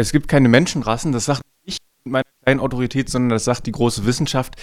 Es 0.00 0.12
gibt 0.12 0.28
keine 0.28 0.48
Menschenrassen, 0.48 1.12
das 1.12 1.26
sagt 1.26 1.42
nicht 1.66 1.82
meine 2.04 2.24
kleine 2.42 2.62
Autorität, 2.62 3.10
sondern 3.10 3.30
das 3.30 3.44
sagt 3.44 3.66
die 3.66 3.72
große 3.72 4.06
Wissenschaft, 4.06 4.56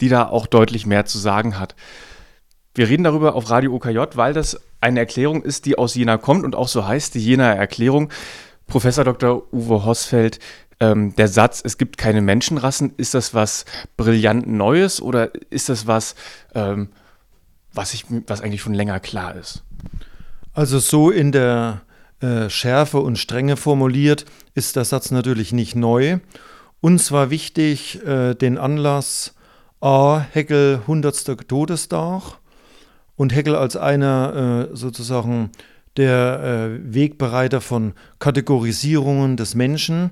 die 0.00 0.08
da 0.08 0.26
auch 0.28 0.46
deutlich 0.46 0.84
mehr 0.84 1.06
zu 1.06 1.18
sagen 1.18 1.58
hat. 1.58 1.76
Wir 2.74 2.88
reden 2.88 3.04
darüber 3.04 3.34
auf 3.34 3.50
Radio 3.50 3.74
OKJ, 3.74 3.98
weil 4.14 4.32
das 4.32 4.60
eine 4.80 5.00
Erklärung 5.00 5.42
ist, 5.42 5.66
die 5.66 5.78
aus 5.78 5.94
Jena 5.94 6.18
kommt 6.18 6.44
und 6.44 6.56
auch 6.56 6.68
so 6.68 6.86
heißt, 6.86 7.14
die 7.14 7.24
Jenaer 7.24 7.56
Erklärung. 7.56 8.10
Professor 8.66 9.04
Dr. 9.04 9.42
Uwe 9.52 9.84
Hosfeld, 9.84 10.38
ähm, 10.78 11.14
der 11.16 11.28
Satz, 11.28 11.60
es 11.64 11.76
gibt 11.78 11.98
keine 11.98 12.22
Menschenrassen, 12.22 12.94
ist 12.96 13.14
das 13.14 13.34
was 13.34 13.64
brillant 13.96 14.46
Neues 14.46 15.02
oder 15.02 15.32
ist 15.50 15.68
das 15.68 15.86
was, 15.86 16.14
ähm, 16.54 16.88
was, 17.72 17.94
ich, 17.94 18.06
was 18.26 18.40
eigentlich 18.40 18.62
schon 18.62 18.74
länger 18.74 18.98
klar 19.00 19.34
ist? 19.34 19.62
Also 20.52 20.78
so 20.78 21.10
in 21.10 21.32
der 21.32 21.82
äh, 22.20 22.50
Schärfe 22.50 22.98
und 22.98 23.18
Strenge 23.18 23.56
formuliert 23.56 24.26
ist 24.54 24.76
der 24.76 24.84
Satz 24.84 25.10
natürlich 25.10 25.52
nicht 25.52 25.74
neu. 25.74 26.18
Uns 26.80 27.12
war 27.12 27.30
wichtig, 27.30 28.04
äh, 28.06 28.34
den 28.34 28.58
Anlass 28.58 29.34
A. 29.80 30.20
Heckel 30.32 30.80
100. 30.82 31.48
Todestag 31.48 32.38
und 33.16 33.34
Heckel 33.34 33.54
als 33.54 33.76
einer 33.76 34.68
äh, 34.72 34.76
sozusagen 34.76 35.50
der 35.96 36.40
äh, 36.42 36.94
Wegbereiter 36.94 37.60
von 37.60 37.94
Kategorisierungen 38.18 39.36
des 39.36 39.54
Menschen 39.54 40.10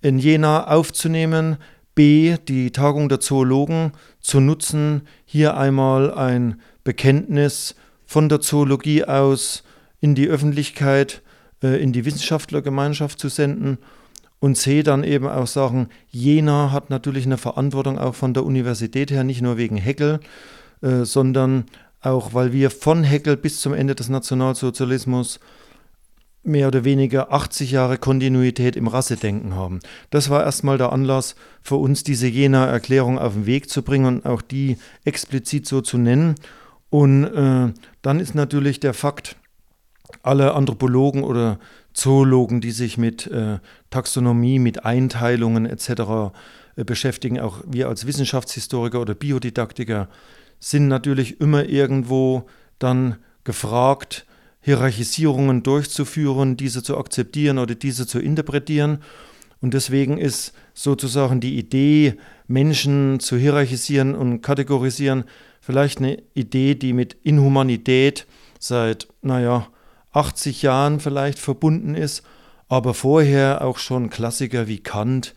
in 0.00 0.18
Jena 0.18 0.66
aufzunehmen, 0.66 1.56
b. 1.94 2.36
die 2.48 2.70
Tagung 2.70 3.08
der 3.08 3.20
Zoologen 3.20 3.92
zu 4.20 4.40
nutzen, 4.40 5.02
hier 5.24 5.56
einmal 5.56 6.12
ein 6.14 6.60
Bekenntnis 6.84 7.74
von 8.06 8.28
der 8.28 8.40
Zoologie 8.40 9.04
aus 9.04 9.62
in 10.00 10.14
die 10.14 10.28
Öffentlichkeit, 10.28 11.22
äh, 11.62 11.82
in 11.82 11.92
die 11.92 12.04
Wissenschaftlergemeinschaft 12.04 13.18
zu 13.18 13.28
senden 13.28 13.78
und 14.40 14.56
C 14.56 14.82
dann 14.82 15.04
eben 15.04 15.28
auch 15.28 15.46
sagen, 15.46 15.88
Jena 16.10 16.72
hat 16.72 16.90
natürlich 16.90 17.26
eine 17.26 17.38
Verantwortung 17.38 17.98
auch 17.98 18.14
von 18.14 18.34
der 18.34 18.44
Universität 18.44 19.10
her, 19.10 19.22
nicht 19.22 19.42
nur 19.42 19.58
wegen 19.58 19.76
Heckel, 19.76 20.20
äh, 20.82 21.04
sondern 21.04 21.66
auch 22.00 22.32
weil 22.32 22.52
wir 22.52 22.70
von 22.70 23.04
Heckel 23.04 23.36
bis 23.36 23.60
zum 23.60 23.74
Ende 23.74 23.94
des 23.94 24.08
Nationalsozialismus 24.08 25.38
mehr 26.42 26.68
oder 26.68 26.84
weniger 26.84 27.32
80 27.32 27.70
Jahre 27.70 27.98
Kontinuität 27.98 28.76
im 28.76 28.88
Rassedenken 28.88 29.54
haben. 29.54 29.80
Das 30.08 30.30
war 30.30 30.42
erstmal 30.42 30.78
der 30.78 30.92
Anlass 30.92 31.34
für 31.62 31.76
uns, 31.76 32.02
diese 32.02 32.26
Jena-Erklärung 32.26 33.18
auf 33.18 33.34
den 33.34 33.44
Weg 33.46 33.68
zu 33.68 33.82
bringen 33.82 34.06
und 34.06 34.26
auch 34.26 34.40
die 34.40 34.78
explizit 35.04 35.66
so 35.66 35.82
zu 35.82 35.98
nennen. 35.98 36.36
Und 36.88 37.24
äh, 37.24 37.72
dann 38.00 38.20
ist 38.20 38.34
natürlich 38.34 38.80
der 38.80 38.94
Fakt, 38.94 39.36
alle 40.22 40.54
Anthropologen 40.54 41.22
oder 41.22 41.58
Zoologen, 41.92 42.60
die 42.60 42.70
sich 42.70 42.98
mit 42.98 43.26
äh, 43.26 43.58
Taxonomie, 43.90 44.58
mit 44.58 44.84
Einteilungen 44.84 45.66
etc. 45.66 46.32
Äh, 46.76 46.84
beschäftigen, 46.84 47.40
auch 47.40 47.62
wir 47.66 47.88
als 47.88 48.06
Wissenschaftshistoriker 48.06 49.00
oder 49.00 49.14
Biodidaktiker, 49.14 50.08
sind 50.58 50.88
natürlich 50.88 51.40
immer 51.40 51.64
irgendwo 51.64 52.46
dann 52.78 53.16
gefragt, 53.44 54.26
Hierarchisierungen 54.60 55.62
durchzuführen, 55.62 56.56
diese 56.56 56.82
zu 56.82 56.98
akzeptieren 56.98 57.58
oder 57.58 57.74
diese 57.74 58.06
zu 58.06 58.18
interpretieren. 58.18 58.98
Und 59.62 59.74
deswegen 59.74 60.18
ist 60.18 60.52
sozusagen 60.74 61.40
die 61.40 61.58
Idee, 61.58 62.14
Menschen 62.46 63.20
zu 63.20 63.36
hierarchisieren 63.36 64.14
und 64.14 64.42
kategorisieren, 64.42 65.24
vielleicht 65.60 65.98
eine 65.98 66.22
Idee, 66.34 66.74
die 66.74 66.92
mit 66.92 67.16
Inhumanität 67.22 68.26
seit, 68.58 69.08
naja, 69.22 69.68
80 70.12 70.62
Jahren 70.62 71.00
vielleicht 71.00 71.38
verbunden 71.38 71.94
ist, 71.94 72.22
aber 72.68 72.94
vorher 72.94 73.62
auch 73.64 73.78
schon 73.78 74.10
Klassiker 74.10 74.68
wie 74.68 74.78
Kant, 74.78 75.34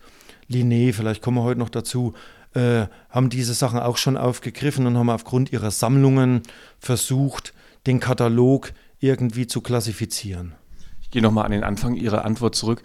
Linné, 0.50 0.92
vielleicht 0.92 1.22
kommen 1.22 1.38
wir 1.38 1.42
heute 1.42 1.60
noch 1.60 1.70
dazu, 1.70 2.14
äh, 2.54 2.86
haben 3.10 3.30
diese 3.30 3.54
Sachen 3.54 3.78
auch 3.78 3.96
schon 3.96 4.16
aufgegriffen 4.16 4.86
und 4.86 4.96
haben 4.96 5.10
aufgrund 5.10 5.52
ihrer 5.52 5.70
Sammlungen 5.70 6.42
versucht, 6.78 7.52
den 7.86 8.00
Katalog 8.00 8.72
irgendwie 9.00 9.46
zu 9.46 9.60
klassifizieren. 9.60 10.54
Ich 11.02 11.10
gehe 11.10 11.22
nochmal 11.22 11.44
an 11.44 11.52
den 11.52 11.64
Anfang 11.64 11.94
Ihrer 11.94 12.24
Antwort 12.24 12.54
zurück. 12.54 12.82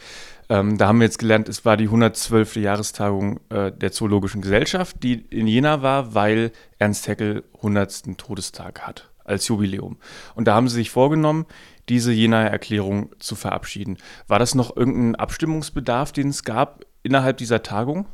Ähm, 0.50 0.78
da 0.78 0.88
haben 0.88 1.00
wir 1.00 1.06
jetzt 1.06 1.20
gelernt, 1.20 1.48
es 1.48 1.64
war 1.64 1.78
die 1.78 1.86
112. 1.86 2.58
Jahrestagung 2.58 3.40
äh, 3.50 3.72
der 3.72 3.92
Zoologischen 3.92 4.42
Gesellschaft, 4.42 4.98
die 5.04 5.14
in 5.30 5.48
Jena 5.48 5.82
war, 5.82 6.16
weil 6.16 6.52
Ernst 6.80 7.08
Haeckel 7.08 7.44
100. 7.58 8.18
Todestag 8.18 8.82
hat 8.82 9.10
als 9.24 9.48
Jubiläum. 9.48 9.98
Und 10.34 10.48
da 10.48 10.56
haben 10.56 10.68
sie 10.68 10.76
sich 10.76 10.90
vorgenommen, 10.90 11.46
diese 11.90 12.12
Jenaer 12.12 12.50
Erklärung 12.50 13.10
zu 13.20 13.36
verabschieden. 13.36 13.98
War 14.28 14.40
das 14.40 14.56
noch 14.56 14.76
irgendein 14.76 15.16
Abstimmungsbedarf, 15.16 16.12
den 16.12 16.30
es 16.30 16.44
gab 16.44 16.86
innerhalb 17.04 17.38
dieser 17.38 17.64
Tagung? 17.64 18.06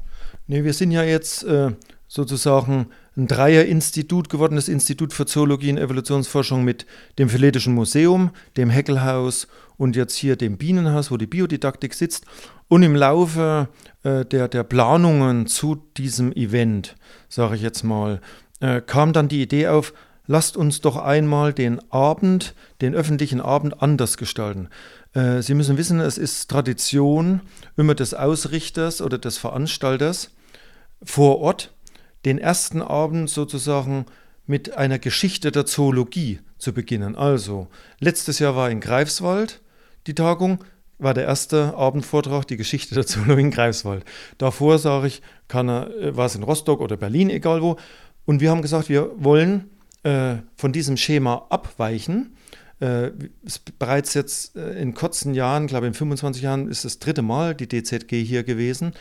Nee, 0.47 0.63
wir 0.63 0.73
sind 0.73 0.91
ja 0.91 1.03
jetzt 1.03 1.43
äh, 1.43 1.71
sozusagen 2.07 2.87
ein 3.17 3.27
Dreier-Institut 3.27 4.29
geworden, 4.29 4.55
das 4.55 4.67
Institut 4.67 5.13
für 5.13 5.25
Zoologie 5.25 5.71
und 5.71 5.77
Evolutionsforschung 5.77 6.63
mit 6.63 6.85
dem 7.17 7.29
Philetischen 7.29 7.73
Museum, 7.73 8.31
dem 8.57 8.69
Heckelhaus 8.69 9.47
und 9.77 9.95
jetzt 9.95 10.15
hier 10.15 10.35
dem 10.35 10.57
Bienenhaus, 10.57 11.11
wo 11.11 11.17
die 11.17 11.27
Biodidaktik 11.27 11.93
sitzt. 11.93 12.25
Und 12.67 12.83
im 12.83 12.95
Laufe 12.95 13.69
äh, 14.03 14.25
der, 14.25 14.47
der 14.47 14.63
Planungen 14.63 15.47
zu 15.47 15.75
diesem 15.97 16.31
Event, 16.33 16.95
sage 17.29 17.55
ich 17.55 17.61
jetzt 17.61 17.83
mal, 17.83 18.21
äh, 18.59 18.81
kam 18.81 19.13
dann 19.13 19.27
die 19.27 19.41
Idee 19.41 19.67
auf, 19.67 19.93
lasst 20.27 20.57
uns 20.57 20.81
doch 20.81 20.97
einmal 20.97 21.53
den 21.53 21.79
Abend, 21.91 22.55
den 22.81 22.95
öffentlichen 22.95 23.41
Abend 23.41 23.81
anders 23.81 24.17
gestalten. 24.17 24.69
Äh, 25.13 25.41
Sie 25.41 25.53
müssen 25.53 25.77
wissen, 25.77 25.99
es 25.99 26.17
ist 26.17 26.49
Tradition 26.49 27.41
immer 27.77 27.95
des 27.95 28.13
Ausrichters 28.13 29.01
oder 29.01 29.17
des 29.17 29.37
Veranstalters 29.37 30.31
vor 31.03 31.39
Ort 31.39 31.73
den 32.25 32.37
ersten 32.37 32.81
Abend 32.81 33.29
sozusagen 33.29 34.05
mit 34.47 34.77
einer 34.77 34.99
Geschichte 34.99 35.51
der 35.51 35.65
Zoologie 35.65 36.39
zu 36.57 36.73
beginnen. 36.73 37.15
Also, 37.15 37.67
letztes 37.99 38.39
Jahr 38.39 38.55
war 38.55 38.69
in 38.69 38.79
Greifswald 38.79 39.61
die 40.07 40.15
Tagung, 40.15 40.63
war 40.97 41.13
der 41.13 41.25
erste 41.25 41.75
Abendvortrag 41.75 42.47
die 42.47 42.57
Geschichte 42.57 42.95
der 42.95 43.05
Zoologie 43.05 43.41
in 43.41 43.51
Greifswald. 43.51 44.05
Davor, 44.37 44.79
sage 44.79 45.07
ich, 45.07 45.21
kann 45.47 45.69
er, 45.69 45.89
äh, 45.97 46.17
war 46.17 46.25
es 46.25 46.35
in 46.35 46.43
Rostock 46.43 46.81
oder 46.81 46.97
Berlin, 46.97 47.29
egal 47.29 47.61
wo. 47.61 47.77
Und 48.25 48.39
wir 48.41 48.49
haben 48.49 48.61
gesagt, 48.61 48.89
wir 48.89 49.11
wollen 49.17 49.69
äh, 50.05 50.43
von 50.55 50.71
diesem 50.71 50.97
Schema 50.97 51.47
abweichen. 51.49 52.38
Äh, 52.79 53.09
bereits 53.79 54.13
jetzt 54.13 54.55
äh, 54.55 54.79
in 54.79 54.93
kurzen 54.93 55.33
Jahren, 55.33 55.66
glaube 55.66 55.88
in 55.88 55.95
25 55.95 56.43
Jahren, 56.43 56.69
ist 56.69 56.85
das 56.85 56.99
dritte 56.99 57.23
Mal 57.23 57.55
die 57.55 57.67
DZG 57.67 58.23
hier 58.23 58.43
gewesen. 58.43 58.93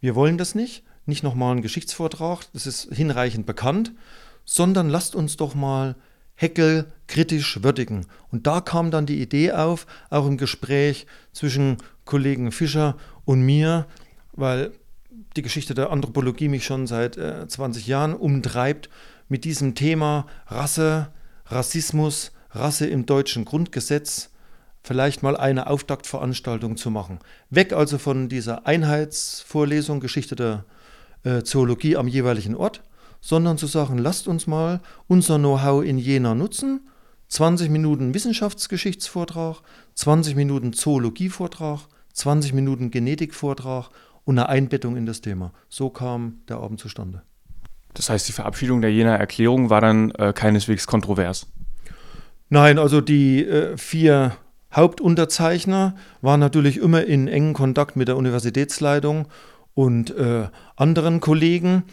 Wir 0.00 0.14
wollen 0.14 0.36
das 0.36 0.54
nicht, 0.54 0.84
nicht 1.06 1.22
nochmal 1.22 1.52
einen 1.52 1.62
Geschichtsvortrag, 1.62 2.40
das 2.52 2.66
ist 2.66 2.92
hinreichend 2.92 3.46
bekannt, 3.46 3.92
sondern 4.44 4.90
lasst 4.90 5.14
uns 5.14 5.38
doch 5.38 5.54
mal 5.54 5.96
Heckel 6.34 6.92
kritisch 7.06 7.62
würdigen. 7.62 8.06
Und 8.30 8.46
da 8.46 8.60
kam 8.60 8.90
dann 8.90 9.06
die 9.06 9.22
Idee 9.22 9.52
auf, 9.52 9.86
auch 10.10 10.26
im 10.26 10.36
Gespräch 10.36 11.06
zwischen 11.32 11.78
Kollegen 12.04 12.52
Fischer 12.52 12.98
und 13.24 13.40
mir, 13.40 13.86
weil 14.32 14.72
die 15.36 15.42
Geschichte 15.42 15.72
der 15.72 15.90
Anthropologie 15.90 16.48
mich 16.48 16.66
schon 16.66 16.86
seit 16.86 17.16
äh, 17.16 17.48
20 17.48 17.86
Jahren 17.86 18.14
umtreibt, 18.14 18.90
mit 19.30 19.44
diesem 19.44 19.74
Thema 19.74 20.26
Rasse, 20.48 21.08
Rassismus, 21.46 22.32
Rasse 22.50 22.86
im 22.86 23.06
deutschen 23.06 23.46
Grundgesetz 23.46 24.30
vielleicht 24.82 25.22
mal 25.22 25.36
eine 25.36 25.68
Auftaktveranstaltung 25.68 26.76
zu 26.76 26.90
machen. 26.90 27.20
Weg 27.48 27.72
also 27.72 27.96
von 27.98 28.28
dieser 28.28 28.66
Einheitsvorlesung 28.66 30.00
Geschichte 30.00 30.36
der 30.36 30.64
äh, 31.22 31.42
Zoologie 31.42 31.96
am 31.96 32.08
jeweiligen 32.08 32.56
Ort, 32.56 32.82
sondern 33.20 33.56
zu 33.56 33.66
sagen, 33.66 33.98
lasst 33.98 34.26
uns 34.26 34.46
mal 34.46 34.80
unser 35.06 35.38
Know-how 35.38 35.84
in 35.84 35.98
Jena 35.98 36.34
nutzen. 36.34 36.88
20 37.28 37.70
Minuten 37.70 38.12
Wissenschaftsgeschichtsvortrag, 38.12 39.62
20 39.94 40.34
Minuten 40.34 40.72
Zoologievortrag, 40.72 41.86
20 42.12 42.54
Minuten 42.54 42.90
Genetikvortrag 42.90 43.90
und 44.24 44.38
eine 44.38 44.48
Einbettung 44.48 44.96
in 44.96 45.06
das 45.06 45.20
Thema. 45.20 45.52
So 45.68 45.90
kam 45.90 46.40
der 46.48 46.56
Abend 46.56 46.80
zustande. 46.80 47.22
Das 47.94 48.10
heißt, 48.10 48.28
die 48.28 48.32
Verabschiedung 48.32 48.80
der 48.80 48.92
Jener 48.92 49.16
Erklärung 49.16 49.70
war 49.70 49.80
dann 49.80 50.10
äh, 50.12 50.32
keineswegs 50.32 50.86
kontrovers. 50.86 51.46
Nein, 52.48 52.78
also 52.78 53.00
die 53.00 53.44
äh, 53.44 53.76
vier 53.76 54.36
Hauptunterzeichner 54.72 55.96
waren 56.20 56.40
natürlich 56.40 56.78
immer 56.78 57.04
in 57.04 57.28
engen 57.28 57.54
Kontakt 57.54 57.96
mit 57.96 58.08
der 58.08 58.16
Universitätsleitung 58.16 59.26
und 59.74 60.10
äh, 60.16 60.48
anderen 60.76 61.20
Kollegen. 61.20 61.84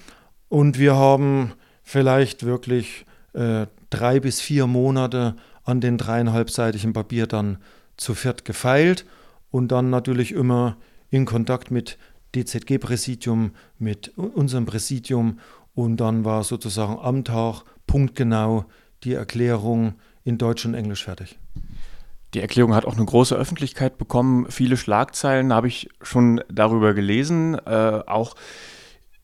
Und 0.50 0.78
wir 0.78 0.96
haben 0.96 1.54
vielleicht 1.84 2.46
wirklich 2.46 3.06
äh, 3.34 3.68
drei 3.90 4.20
bis 4.20 4.42
vier 4.42 4.68
Monate 4.68 5.36
an 5.64 5.82
den 5.82 5.98
dreieinhalbseitigen 5.98 6.94
Papier 6.94 7.28
dann 7.28 7.58
zu 7.98 8.14
viert 8.14 8.46
gefeilt 8.46 9.06
und 9.52 9.72
dann 9.72 9.90
natürlich 9.90 10.32
immer 10.32 10.78
in 11.10 11.26
Kontakt 11.26 11.72
mit 11.72 11.98
DZG-Präsidium, 12.36 13.52
mit 13.80 14.18
unserem 14.18 14.66
Präsidium 14.66 15.40
und 15.78 15.98
dann 15.98 16.26
war 16.26 16.44
sozusagen 16.44 16.98
am 16.98 17.24
Tag 17.24 17.62
punktgenau 17.86 18.66
die 19.04 19.14
Erklärung 19.14 19.94
in 20.24 20.40
Deutsch 20.40 20.66
und 20.66 20.74
Englisch 20.74 21.04
fertig. 21.04 21.38
Die 22.34 22.42
Erklärung 22.42 22.74
hat 22.74 22.86
auch 22.86 22.96
eine 22.96 23.06
große 23.06 23.36
Öffentlichkeit 23.36 24.00
bekommen. 24.00 24.48
Viele 24.50 24.76
Schlagzeilen 24.76 25.54
habe 25.54 25.68
ich 25.68 25.88
schon 26.02 26.42
darüber 26.52 26.96
gelesen, 26.96 27.60
äh, 27.68 28.02
auch 28.08 28.34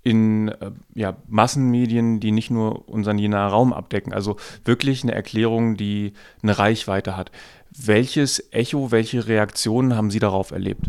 in 0.03 0.49
äh, 0.49 0.69
ja, 0.93 1.17
Massenmedien, 1.27 2.19
die 2.19 2.31
nicht 2.31 2.51
nur 2.51 2.87
unseren 2.87 3.17
Jenaer 3.17 3.47
Raum 3.47 3.73
abdecken. 3.73 4.13
Also 4.13 4.37
wirklich 4.63 5.01
eine 5.01 5.15
Erklärung, 5.15 5.75
die 5.75 6.13
eine 6.43 6.59
Reichweite 6.59 7.17
hat. 7.17 7.31
Welches 7.75 8.53
Echo, 8.53 8.91
welche 8.91 9.25
Reaktionen 9.25 9.95
haben 9.95 10.11
Sie 10.11 10.19
darauf 10.19 10.51
erlebt? 10.51 10.85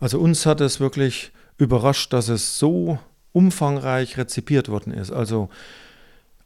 Also 0.00 0.20
uns 0.20 0.44
hat 0.44 0.60
es 0.60 0.80
wirklich 0.80 1.32
überrascht, 1.56 2.12
dass 2.12 2.28
es 2.28 2.58
so 2.58 2.98
umfangreich 3.36 4.16
rezipiert 4.16 4.70
worden 4.70 4.94
ist. 4.94 5.12
Also 5.12 5.50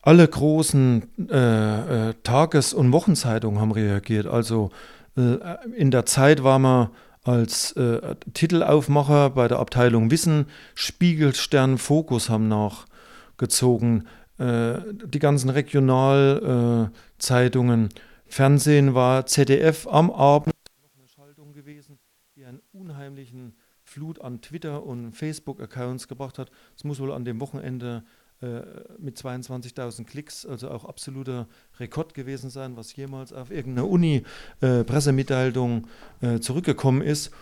alle 0.02 0.26
großen 0.26 1.28
äh, 1.30 2.08
äh, 2.08 2.14
Tages- 2.24 2.74
und 2.74 2.90
Wochenzeitungen 2.90 3.60
haben 3.60 3.70
reagiert. 3.70 4.26
Also 4.26 4.72
äh, 5.16 5.36
in 5.76 5.92
der 5.92 6.04
Zeit 6.06 6.42
war 6.42 6.58
man 6.58 6.88
als 7.22 7.70
äh, 7.72 8.16
Titelaufmacher 8.34 9.30
bei 9.30 9.46
der 9.46 9.60
Abteilung 9.60 10.10
Wissen, 10.10 10.46
Spiegel, 10.74 11.32
Stern, 11.34 11.78
Fokus 11.78 12.28
haben 12.28 12.48
nachgezogen. 12.48 14.08
Äh, 14.38 14.80
die 15.04 15.20
ganzen 15.20 15.50
Regionalzeitungen, 15.50 17.90
Fernsehen 18.26 18.94
war 18.94 19.26
ZDF 19.26 19.86
am 19.86 20.10
Abend 20.10 20.54
noch 20.82 20.90
eine 20.98 21.06
Schaltung 21.06 21.52
gewesen, 21.52 22.00
die 22.34 22.44
einen 22.44 22.60
unheimlichen 22.72 23.54
Flut 23.90 24.20
an 24.20 24.40
Twitter- 24.40 24.84
und 24.84 25.12
Facebook-Accounts 25.12 26.06
gebracht 26.06 26.38
hat. 26.38 26.52
Es 26.76 26.84
muss 26.84 27.00
wohl 27.00 27.10
an 27.10 27.24
dem 27.24 27.40
Wochenende 27.40 28.04
äh, 28.40 28.60
mit 28.98 29.18
22.000 29.18 30.04
Klicks, 30.04 30.46
also 30.46 30.70
auch 30.70 30.84
absoluter 30.84 31.48
Rekord 31.80 32.14
gewesen 32.14 32.50
sein, 32.50 32.76
was 32.76 32.94
jemals 32.94 33.32
auf 33.32 33.50
irgendeine 33.50 33.88
Uni-Pressemitteilung 33.88 35.88
äh, 36.22 36.36
äh, 36.36 36.40
zurückgekommen 36.40 37.02
ist. 37.02 37.32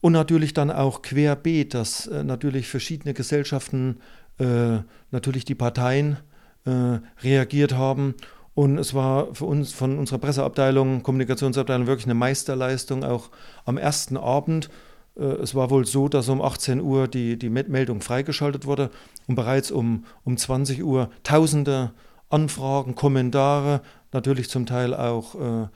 Und 0.00 0.12
natürlich 0.12 0.54
dann 0.54 0.72
auch 0.72 1.02
querbeet, 1.02 1.74
dass 1.74 2.08
äh, 2.08 2.24
natürlich 2.24 2.66
verschiedene 2.66 3.14
Gesellschaften, 3.14 4.00
äh, 4.40 4.78
natürlich 5.12 5.44
die 5.44 5.54
Parteien 5.54 6.16
äh, 6.64 6.98
reagiert 7.22 7.74
haben. 7.74 8.16
Und 8.54 8.78
es 8.78 8.92
war 8.92 9.32
für 9.36 9.44
uns 9.44 9.72
von 9.72 10.00
unserer 10.00 10.18
Presseabteilung, 10.18 11.04
Kommunikationsabteilung 11.04 11.86
wirklich 11.86 12.06
eine 12.06 12.14
Meisterleistung, 12.14 13.04
auch 13.04 13.30
am 13.64 13.78
ersten 13.78 14.16
Abend 14.16 14.68
es 15.20 15.54
war 15.54 15.70
wohl 15.70 15.86
so, 15.86 16.08
dass 16.08 16.28
um 16.28 16.42
18 16.42 16.80
Uhr 16.80 17.08
die, 17.08 17.38
die 17.38 17.48
Meldung 17.48 18.00
freigeschaltet 18.00 18.66
wurde 18.66 18.90
und 19.26 19.34
bereits 19.34 19.70
um, 19.70 20.04
um 20.24 20.36
20 20.36 20.82
Uhr 20.84 21.10
tausende 21.22 21.92
Anfragen, 22.28 22.94
Kommentare, 22.94 23.80
natürlich 24.12 24.50
zum 24.50 24.66
Teil 24.66 24.94
auch 24.94 25.34
äh, 25.34 25.68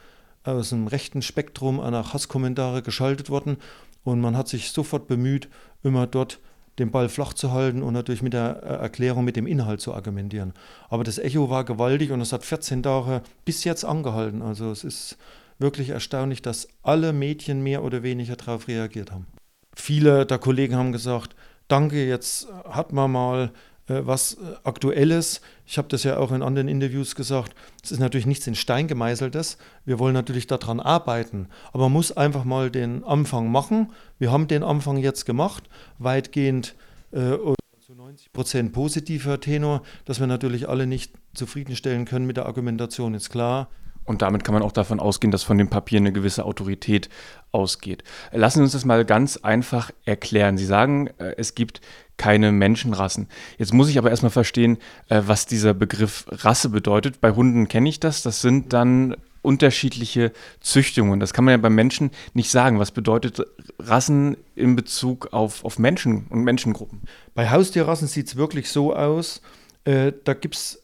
aus 0.44 0.70
dem 0.70 0.86
rechten 0.86 1.22
Spektrum 1.22 1.80
einer 1.80 2.12
Hasskommentare 2.12 2.82
geschaltet 2.82 3.30
wurden. 3.30 3.56
Und 4.02 4.20
man 4.20 4.36
hat 4.36 4.48
sich 4.48 4.72
sofort 4.72 5.06
bemüht, 5.06 5.48
immer 5.82 6.06
dort 6.06 6.40
den 6.78 6.90
Ball 6.90 7.08
flach 7.08 7.34
zu 7.34 7.52
halten 7.52 7.82
und 7.82 7.92
natürlich 7.92 8.22
mit 8.22 8.32
der 8.32 8.62
äh, 8.62 8.66
Erklärung, 8.82 9.24
mit 9.24 9.36
dem 9.36 9.46
Inhalt 9.46 9.80
zu 9.80 9.94
argumentieren. 9.94 10.54
Aber 10.88 11.04
das 11.04 11.18
Echo 11.18 11.50
war 11.50 11.64
gewaltig 11.64 12.10
und 12.10 12.20
es 12.20 12.32
hat 12.32 12.44
14 12.44 12.82
Tage 12.82 13.22
bis 13.44 13.64
jetzt 13.64 13.84
angehalten. 13.84 14.42
Also 14.42 14.70
es 14.70 14.82
ist 14.84 15.18
wirklich 15.60 15.90
erstaunlich, 15.90 16.42
dass 16.42 16.68
alle 16.82 17.12
Mädchen 17.12 17.62
mehr 17.62 17.84
oder 17.84 18.02
weniger 18.02 18.36
darauf 18.36 18.68
reagiert 18.68 19.12
haben. 19.12 19.26
Viele 19.74 20.26
der 20.26 20.38
Kollegen 20.38 20.74
haben 20.74 20.92
gesagt, 20.92 21.36
danke, 21.68 22.06
jetzt 22.06 22.48
hat 22.68 22.92
man 22.92 23.12
mal 23.12 23.52
äh, 23.90 24.06
was 24.06 24.34
äh, 24.34 24.38
Aktuelles. 24.64 25.40
Ich 25.66 25.78
habe 25.78 25.88
das 25.88 26.04
ja 26.04 26.16
auch 26.16 26.32
in 26.32 26.42
anderen 26.42 26.68
Interviews 26.68 27.14
gesagt. 27.14 27.54
Es 27.82 27.90
ist 27.92 27.98
natürlich 27.98 28.26
nichts 28.26 28.46
in 28.46 28.54
Stein 28.54 28.88
gemeißeltes. 28.88 29.58
Wir 29.84 29.98
wollen 29.98 30.14
natürlich 30.14 30.46
daran 30.46 30.80
arbeiten. 30.80 31.48
Aber 31.72 31.84
man 31.84 31.92
muss 31.92 32.16
einfach 32.16 32.44
mal 32.44 32.70
den 32.70 33.04
Anfang 33.04 33.50
machen. 33.50 33.92
Wir 34.18 34.30
haben 34.32 34.48
den 34.48 34.62
Anfang 34.62 34.96
jetzt 34.96 35.26
gemacht, 35.26 35.68
weitgehend 35.98 36.74
äh, 37.12 37.36
zu 37.80 37.94
90 37.94 38.32
Prozent 38.32 38.72
positiver 38.72 39.40
Tenor, 39.40 39.82
dass 40.04 40.20
wir 40.20 40.28
natürlich 40.28 40.68
alle 40.68 40.86
nicht 40.86 41.12
zufriedenstellen 41.34 42.04
können 42.04 42.26
mit 42.26 42.36
der 42.36 42.46
Argumentation, 42.46 43.14
ist 43.14 43.30
klar. 43.30 43.68
Und 44.10 44.22
damit 44.22 44.42
kann 44.42 44.54
man 44.54 44.64
auch 44.64 44.72
davon 44.72 44.98
ausgehen, 44.98 45.30
dass 45.30 45.44
von 45.44 45.56
dem 45.56 45.70
Papier 45.70 45.98
eine 46.00 46.12
gewisse 46.12 46.44
Autorität 46.44 47.08
ausgeht. 47.52 48.02
Lassen 48.32 48.58
Sie 48.58 48.62
uns 48.64 48.72
das 48.72 48.84
mal 48.84 49.04
ganz 49.04 49.36
einfach 49.36 49.92
erklären. 50.04 50.58
Sie 50.58 50.66
sagen, 50.66 51.06
äh, 51.18 51.36
es 51.38 51.54
gibt 51.54 51.80
keine 52.16 52.50
Menschenrassen. 52.50 53.28
Jetzt 53.56 53.72
muss 53.72 53.88
ich 53.88 53.98
aber 53.98 54.10
erstmal 54.10 54.32
verstehen, 54.32 54.78
äh, 55.10 55.22
was 55.26 55.46
dieser 55.46 55.74
Begriff 55.74 56.24
Rasse 56.26 56.70
bedeutet. 56.70 57.20
Bei 57.20 57.30
Hunden 57.30 57.68
kenne 57.68 57.88
ich 57.88 58.00
das. 58.00 58.22
Das 58.22 58.40
sind 58.40 58.72
dann 58.72 59.14
unterschiedliche 59.42 60.32
Züchtungen. 60.58 61.20
Das 61.20 61.32
kann 61.32 61.44
man 61.44 61.52
ja 61.52 61.58
beim 61.58 61.76
Menschen 61.76 62.10
nicht 62.34 62.50
sagen. 62.50 62.80
Was 62.80 62.90
bedeutet 62.90 63.40
Rassen 63.78 64.36
in 64.56 64.74
Bezug 64.74 65.32
auf, 65.32 65.64
auf 65.64 65.78
Menschen 65.78 66.26
und 66.30 66.42
Menschengruppen? 66.42 67.02
Bei 67.36 67.48
Haustierrassen 67.48 68.08
sieht 68.08 68.26
es 68.26 68.34
wirklich 68.34 68.70
so 68.70 68.92
aus, 68.92 69.40
äh, 69.84 70.10
da 70.24 70.34
gibt's, 70.34 70.82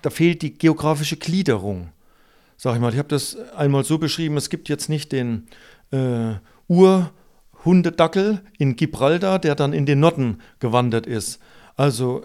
da 0.00 0.08
fehlt 0.08 0.40
die 0.40 0.56
geografische 0.56 1.18
Gliederung 1.18 1.90
sag 2.56 2.74
ich 2.74 2.80
mal, 2.80 2.92
ich 2.92 2.98
habe 2.98 3.08
das 3.08 3.36
einmal 3.52 3.84
so 3.84 3.98
beschrieben, 3.98 4.36
es 4.36 4.50
gibt 4.50 4.68
jetzt 4.68 4.88
nicht 4.88 5.12
den 5.12 5.46
äh, 5.90 6.34
Urhundedackel 6.68 8.42
in 8.58 8.76
Gibraltar, 8.76 9.38
der 9.38 9.54
dann 9.54 9.72
in 9.72 9.86
den 9.86 10.00
Norden 10.00 10.40
gewandert 10.58 11.06
ist. 11.06 11.38
Also 11.76 12.24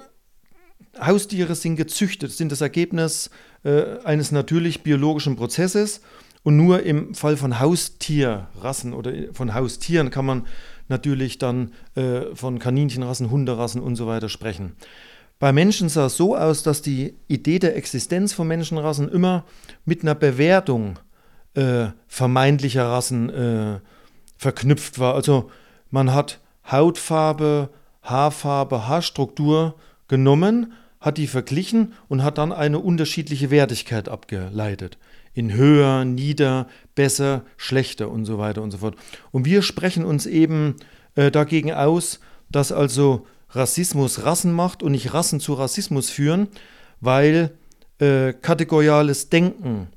Haustiere 1.00 1.56
sind 1.56 1.76
gezüchtet, 1.76 2.32
sind 2.32 2.52
das 2.52 2.62
Ergebnis 2.62 3.30
äh, 3.64 4.00
eines 4.04 4.32
natürlich 4.32 4.84
biologischen 4.84 5.36
Prozesses. 5.36 6.02
Und 6.44 6.58
nur 6.58 6.82
im 6.82 7.14
Fall 7.14 7.38
von 7.38 7.60
Haustierrassen 7.60 8.94
oder 8.94 9.14
von 9.32 9.54
Haustieren 9.54 10.10
kann 10.10 10.26
man 10.26 10.48
natürlich 10.88 11.38
dann 11.38 11.72
äh, 11.96 12.36
von 12.36 12.58
Kaninchenrassen, 12.58 13.30
Hunderassen 13.30 13.82
und 13.82 13.96
so 13.96 14.08
weiter 14.08 14.28
sprechen. 14.28 14.74
Bei 15.42 15.52
Menschen 15.52 15.90
sah 15.90 16.06
es 16.06 16.18
so 16.18 16.38
aus, 16.38 16.62
dass 16.62 16.84
die 16.84 17.16
Idee 17.28 17.58
der 17.58 17.76
Existenz 17.76 18.32
von 18.32 18.48
Menschenrassen 18.48 19.10
immer 19.10 19.44
mit 19.86 20.04
einer 20.04 20.14
Bewertung 20.14 21.00
äh, 21.56 21.88
vermeintlicher 22.08 22.86
Rassen 22.86 23.32
äh, 23.32 23.80
verknüpft 24.38 25.00
war. 25.00 25.16
Also 25.16 25.50
man 25.90 26.14
hat 26.14 26.40
Hautfarbe, 26.72 27.72
Haarfarbe, 28.04 28.88
Haarstruktur 28.88 29.74
genommen, 30.08 30.74
hat 31.00 31.18
die 31.18 31.26
verglichen 31.26 31.94
und 32.08 32.22
hat 32.22 32.38
dann 32.38 32.52
eine 32.52 32.78
unterschiedliche 32.78 33.50
Wertigkeit 33.50 34.10
abgeleitet. 34.10 35.00
In 35.34 35.56
höher, 35.56 36.06
nieder, 36.06 36.68
besser, 36.94 37.46
schlechter 37.58 38.12
und 38.12 38.26
so 38.26 38.38
weiter 38.38 38.62
und 38.62 38.70
so 38.70 38.78
fort. 38.78 38.96
Und 39.32 39.46
wir 39.46 39.64
sprechen 39.64 40.06
uns 40.06 40.28
eben 40.28 40.76
äh, 41.16 41.32
dagegen 41.32 41.74
aus, 41.74 42.20
dass 42.52 42.72
also 42.72 43.26
Rassismus 43.52 44.26
Rassen 44.26 44.58
und 44.60 44.92
nicht 44.92 45.14
Rassen 45.14 45.40
zu 45.40 45.54
Rassismus 45.54 46.10
führen, 46.10 46.48
weil 47.00 47.52
äh, 48.00 48.34
kategoriales 48.34 49.30
Denken, 49.30 49.88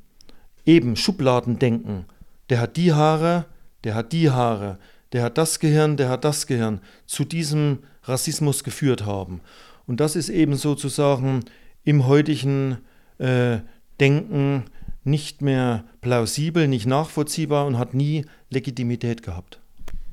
eben 0.67 0.97
Schubladendenken, 0.97 2.07
der 2.51 2.61
hat 2.61 2.77
die 2.77 2.93
Haare, 2.93 3.47
der 3.85 3.95
hat 3.95 4.13
die 4.13 4.31
Haare, 4.31 4.79
der 5.13 5.23
hat 5.23 5.39
das 5.39 5.61
Gehirn, 5.61 5.97
der 5.97 6.09
hat 6.09 6.25
das 6.25 6.47
Gehirn, 6.47 6.81
zu 7.07 7.25
diesem 7.25 7.79
Rassismus 8.03 8.65
geführt 8.65 9.07
haben. 9.07 9.41
Und 9.87 10.01
das 10.01 10.17
ist 10.17 10.29
eben 10.29 10.57
sozusagen 10.57 11.45
im 11.85 12.07
heutigen 12.07 12.79
äh, 13.19 13.59
Denken 14.01 14.65
nicht 15.05 15.43
mehr 15.43 15.85
plausibel, 16.01 16.67
nicht 16.67 16.87
nachvollziehbar 16.87 17.67
und 17.67 17.79
hat 17.79 17.95
nie 17.95 18.25
Legitimität 18.51 19.23
gehabt. 19.23 19.61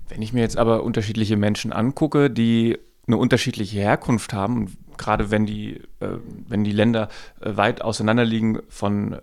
Wenn 0.10 0.22
ich 0.22 0.34
mir 0.34 0.42
jetzt 0.42 0.58
aber 0.58 0.84
unterschiedliche 0.84 1.38
Menschen 1.38 1.72
angucke, 1.72 2.30
die 2.30 2.78
eine 3.08 3.18
unterschiedliche 3.18 3.80
Herkunft 3.80 4.34
haben, 4.34 4.78
gerade 4.98 5.32
wenn 5.32 5.46
die, 5.46 5.82
äh, 6.00 6.18
wenn 6.48 6.64
die 6.64 6.72
Länder 6.72 7.10
äh, 7.42 7.58
weit 7.58 7.82
auseinander 7.82 8.26
liegen 8.26 8.60
von 8.70 9.14
äh, 9.14 9.20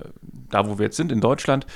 da, 0.51 0.69
wo 0.69 0.79
wir 0.79 0.87
jetzt 0.87 0.97
sind, 0.97 1.13
in 1.13 1.21
Deutschland. 1.21 1.67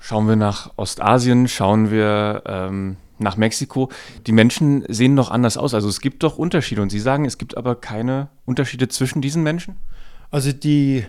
Schauen 0.00 0.28
wir 0.28 0.36
nach 0.36 0.72
Ostasien, 0.76 1.48
schauen 1.48 1.90
wir 1.90 2.42
ähm, 2.46 2.96
nach 3.18 3.36
Mexiko. 3.36 3.90
Die 4.26 4.32
Menschen 4.32 4.84
sehen 4.88 5.16
doch 5.16 5.30
anders 5.30 5.56
aus. 5.56 5.74
Also 5.74 5.88
es 5.88 6.00
gibt 6.00 6.22
doch 6.22 6.38
Unterschiede. 6.38 6.80
Und 6.82 6.90
Sie 6.90 7.00
sagen, 7.00 7.24
es 7.24 7.36
gibt 7.36 7.56
aber 7.56 7.74
keine 7.74 8.28
Unterschiede 8.46 8.88
zwischen 8.88 9.20
diesen 9.20 9.42
Menschen? 9.42 9.76
Also 10.30 10.52
die 10.52 11.04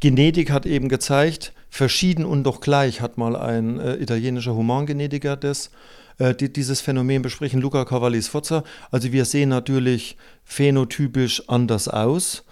Genetik 0.00 0.50
hat 0.50 0.66
eben 0.66 0.88
gezeigt, 0.88 1.52
verschieden 1.68 2.24
und 2.24 2.44
doch 2.44 2.60
gleich, 2.60 3.00
hat 3.00 3.18
mal 3.18 3.34
ein 3.34 3.80
äh, 3.80 3.96
italienischer 3.96 4.54
Humangenetiker 4.54 5.36
das 5.36 5.66
äh, 5.66 5.70
die, 6.18 6.52
dieses 6.52 6.80
Phänomen 6.80 7.22
besprechen, 7.22 7.60
Luca 7.60 7.84
Cavalli-Sforza. 7.84 8.64
Also 8.90 9.12
wir 9.12 9.24
sehen 9.24 9.48
natürlich 9.48 10.16
phänotypisch 10.44 11.48
anders 11.48 11.88
aus, 11.88 12.44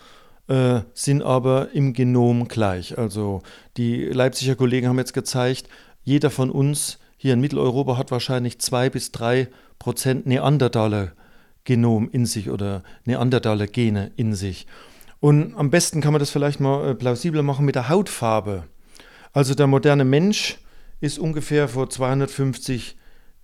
äh, 0.49 0.81
sind 0.95 1.23
aber 1.23 1.69
im 1.73 1.93
Genom 1.93 2.49
gleich. 2.49 2.99
Also 2.99 3.43
die 3.77 4.05
Leipziger 4.07 4.57
Kollegen 4.57 4.89
haben 4.89 4.99
jetzt 4.99 5.15
gezeigt, 5.15 5.69
jeder 6.03 6.31
von 6.31 6.51
uns 6.51 6.99
hier 7.17 7.35
in 7.35 7.41
Mitteleuropa 7.41 7.97
hat 7.99 8.11
wahrscheinlich 8.11 8.59
zwei 8.61 8.89
bis 8.89 9.13
drei 9.13 9.49
Prozent 9.79 10.27
Neandertaler 10.27 11.13
Genom 11.65 12.09
in 12.11 12.25
sich 12.25 12.51
oder 12.51 12.83
Neandertaler 13.05 13.67
Gene 13.67 14.11
in 14.17 14.35
sich. 14.35 14.67
Und 15.21 15.55
am 15.55 15.71
besten 15.71 16.01
kann 16.01 16.13
man 16.13 16.21
das 16.21 16.31
vielleicht 16.31 16.61
mal 16.61 16.89
äh, 16.89 16.95
plausibel 16.95 17.43
machen 17.43 17.67
mit 17.67 17.75
der 17.75 17.91
Hautfarbe. 17.91 18.65
Also 19.33 19.55
der 19.55 19.67
moderne 19.67 20.05
Mensch 20.05 20.59
ist 21.01 21.19
ungefähr 21.19 21.69
vor 21.69 21.89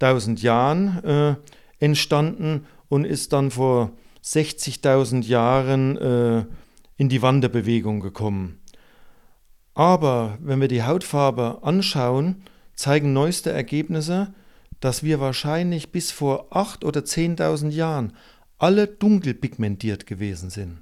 250.000 0.00 0.41
Jahren 0.41 1.05
äh, 1.05 1.37
entstanden 1.79 2.67
und 2.88 3.05
ist 3.05 3.33
dann 3.33 3.50
vor 3.50 3.93
60.000 4.25 5.25
Jahren 5.25 5.97
äh, 5.97 6.45
in 6.97 7.09
die 7.09 7.23
Wanderbewegung 7.23 8.00
gekommen. 8.00 8.61
Aber 9.75 10.38
wenn 10.41 10.61
wir 10.61 10.69
die 10.69 10.83
Hautfarbe 10.83 11.59
anschauen, 11.62 12.43
zeigen 12.75 13.12
neueste 13.12 13.53
Ergebnisse, 13.53 14.35
dass 14.81 15.03
wir 15.03 15.21
wahrscheinlich 15.21 15.93
bis 15.93 16.11
vor 16.11 16.53
8.000 16.53 16.85
oder 16.85 17.00
10.000 17.00 17.71
Jahren 17.71 18.12
alle 18.59 18.87
dunkel 18.87 19.35
pigmentiert 19.35 20.07
gewesen 20.07 20.50
sind. 20.50 20.79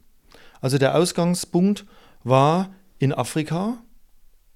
Also 0.61 0.79
der 0.79 0.97
Ausgangspunkt 0.97 1.85
war 2.23 2.73
in 2.99 3.13
Afrika, 3.13 3.79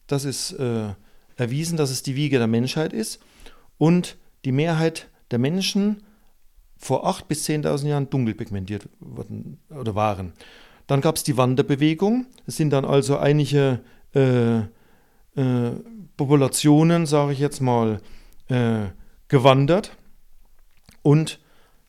das 0.07 0.25
ist 0.25 0.53
äh, 0.53 0.95
erwiesen, 1.37 1.77
dass 1.77 1.91
es 1.91 2.03
die 2.03 2.17
Wiege 2.17 2.39
der 2.39 2.47
Menschheit 2.47 2.93
ist 2.93 3.21
und 3.77 4.17
die 4.49 4.53
Mehrheit 4.53 5.11
der 5.31 5.39
Menschen 5.39 6.03
vor 6.79 7.07
8.000 7.07 7.25
bis 7.29 7.47
10.000 7.47 7.87
Jahren 7.87 8.09
dunkel 8.09 8.33
pigmentiert 8.35 8.89
wurden, 8.99 9.59
oder 9.69 9.95
waren. 9.95 10.33
Dann 10.87 11.03
gab 11.03 11.17
es 11.17 11.23
die 11.23 11.37
Wanderbewegung. 11.37 12.25
Es 12.47 12.57
sind 12.57 12.71
dann 12.71 12.87
also 12.87 13.19
einige 13.19 13.81
äh, 14.15 14.61
äh, 14.61 14.65
Populationen, 16.17 17.05
sage 17.05 17.35
ich 17.35 17.41
jetzt 17.41 17.61
mal, 17.61 18.01
äh, 18.49 18.87
gewandert 19.29 19.99
und 21.03 21.41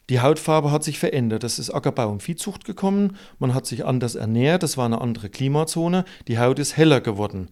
die 0.10 0.20
Hautfarbe 0.20 0.70
hat 0.70 0.84
sich 0.84 1.00
verändert. 1.00 1.44
Das 1.44 1.60
ist 1.60 1.70
Ackerbau 1.70 2.10
und 2.10 2.24
Viehzucht 2.24 2.66
gekommen. 2.66 3.16
Man 3.38 3.54
hat 3.54 3.68
sich 3.68 3.86
anders 3.86 4.16
ernährt. 4.16 4.64
Das 4.64 4.76
war 4.76 4.86
eine 4.86 5.00
andere 5.00 5.30
Klimazone. 5.30 6.04
Die 6.28 6.40
Haut 6.40 6.60
ist 6.60 6.76
heller 6.76 7.00
geworden. 7.00 7.52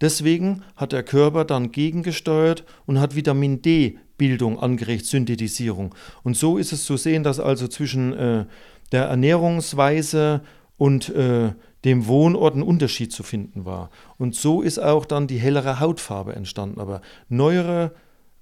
Deswegen 0.00 0.62
hat 0.76 0.92
der 0.92 1.02
Körper 1.02 1.44
dann 1.44 1.72
gegengesteuert 1.72 2.64
und 2.86 3.00
hat 3.00 3.14
Vitamin 3.14 3.62
D-Bildung 3.62 4.58
angeregt, 4.58 5.06
Synthetisierung. 5.06 5.94
Und 6.22 6.36
so 6.36 6.58
ist 6.58 6.72
es 6.72 6.84
zu 6.84 6.96
sehen, 6.96 7.22
dass 7.22 7.40
also 7.40 7.68
zwischen 7.68 8.12
äh, 8.12 8.46
der 8.92 9.04
Ernährungsweise 9.04 10.42
und 10.76 11.08
äh, 11.10 11.52
dem 11.84 12.06
Wohnort 12.06 12.56
ein 12.56 12.62
Unterschied 12.62 13.12
zu 13.12 13.22
finden 13.22 13.64
war. 13.64 13.90
Und 14.18 14.34
so 14.34 14.62
ist 14.62 14.78
auch 14.78 15.04
dann 15.04 15.26
die 15.26 15.38
hellere 15.38 15.80
Hautfarbe 15.80 16.34
entstanden. 16.34 16.80
Aber 16.80 17.02
neuere, 17.28 17.92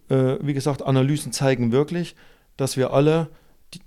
äh, 0.08 0.36
wie 0.40 0.54
gesagt, 0.54 0.82
Analysen 0.82 1.32
zeigen 1.32 1.72
wirklich, 1.72 2.14
dass 2.56 2.76
wir 2.76 2.92
alle 2.92 3.28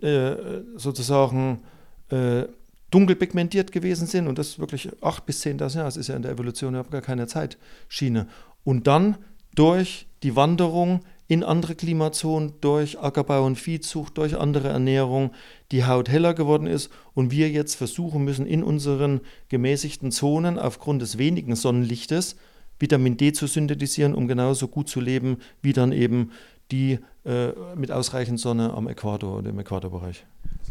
äh, 0.02 0.36
sozusagen 0.76 1.62
äh, 2.10 2.44
dunkel 2.92 3.16
pigmentiert 3.16 3.72
gewesen 3.72 4.08
sind 4.08 4.28
und 4.28 4.38
das 4.38 4.60
wirklich 4.60 4.90
acht 5.02 5.26
bis 5.26 5.42
zehntausend 5.42 5.78
Jahre. 5.78 5.88
Das 5.88 5.98
ist 5.98 6.08
ja 6.08 6.16
in 6.16 6.22
der 6.22 6.32
Evolution 6.32 6.74
überhaupt 6.74 6.92
gar 6.92 7.02
keine 7.02 7.28
Zeitschiene. 7.28 8.28
Und 8.64 8.88
dann 8.88 9.18
durch 9.56 10.08
die 10.24 10.36
Wanderung 10.36 11.02
in 11.28 11.44
andere 11.44 11.76
Klimazonen, 11.76 12.54
durch 12.62 13.00
Ackerbau 13.00 13.46
und 13.46 13.58
Viehzucht, 13.58 14.18
durch 14.18 14.38
andere 14.38 14.70
Ernährung 14.70 15.32
die 15.72 15.86
Haut 15.86 16.08
heller 16.10 16.34
geworden 16.34 16.68
ist 16.68 16.92
und 17.14 17.32
wir 17.32 17.50
jetzt 17.50 17.76
versuchen 17.76 18.24
müssen, 18.24 18.46
in 18.46 18.64
unseren 18.64 19.22
gemäßigten 19.50 20.12
Zonen 20.12 20.60
aufgrund 20.60 21.02
des 21.02 21.18
wenigen 21.18 21.56
Sonnenlichtes 21.56 22.36
Vitamin 22.78 23.18
D 23.18 23.34
zu 23.34 23.48
synthetisieren, 23.48 24.14
um 24.14 24.28
genauso 24.28 24.68
gut 24.68 24.90
zu 24.90 25.00
leben 25.00 25.38
wie 25.62 25.74
dann 25.74 25.92
eben 25.92 26.32
die 26.72 27.00
äh, 27.26 27.50
mit 27.76 27.92
ausreichend 27.92 28.40
Sonne 28.40 28.74
am 28.74 28.88
Äquator 28.88 29.38
oder 29.38 29.50
im 29.50 29.60
Äquatorbereich. 29.60 30.26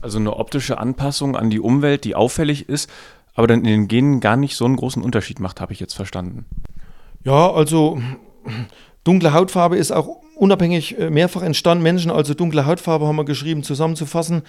Also 0.04 0.18
eine 0.18 0.37
optische 0.37 0.76
Anpassung 0.76 1.34
an 1.34 1.49
die 1.49 1.61
Umwelt, 1.61 2.04
die 2.04 2.14
auffällig 2.14 2.68
ist, 2.68 2.90
aber 3.34 3.46
dann 3.46 3.61
in 3.61 3.64
den 3.64 3.88
Genen 3.88 4.20
gar 4.20 4.37
nicht 4.37 4.54
so 4.54 4.66
einen 4.66 4.76
großen 4.76 5.02
Unterschied 5.02 5.40
macht, 5.40 5.62
habe 5.62 5.73
ich 5.73 5.80
jetzt 5.80 5.94
verstanden. 5.94 6.44
Ja, 7.25 7.50
also 7.50 7.99
dunkle 9.04 9.32
Hautfarbe 9.32 9.76
ist 9.76 9.92
auch 9.92 10.25
unabhängig 10.37 10.99
äh, 10.99 11.11
mehrfach 11.11 11.42
entstanden. 11.42 11.82
Menschen, 11.82 12.11
also 12.11 12.34
dunkle 12.34 12.66
Hautfarbe 12.66 13.06
haben 13.06 13.16
wir 13.16 13.25
geschrieben, 13.25 13.62
zusammenzufassen. 13.62 14.42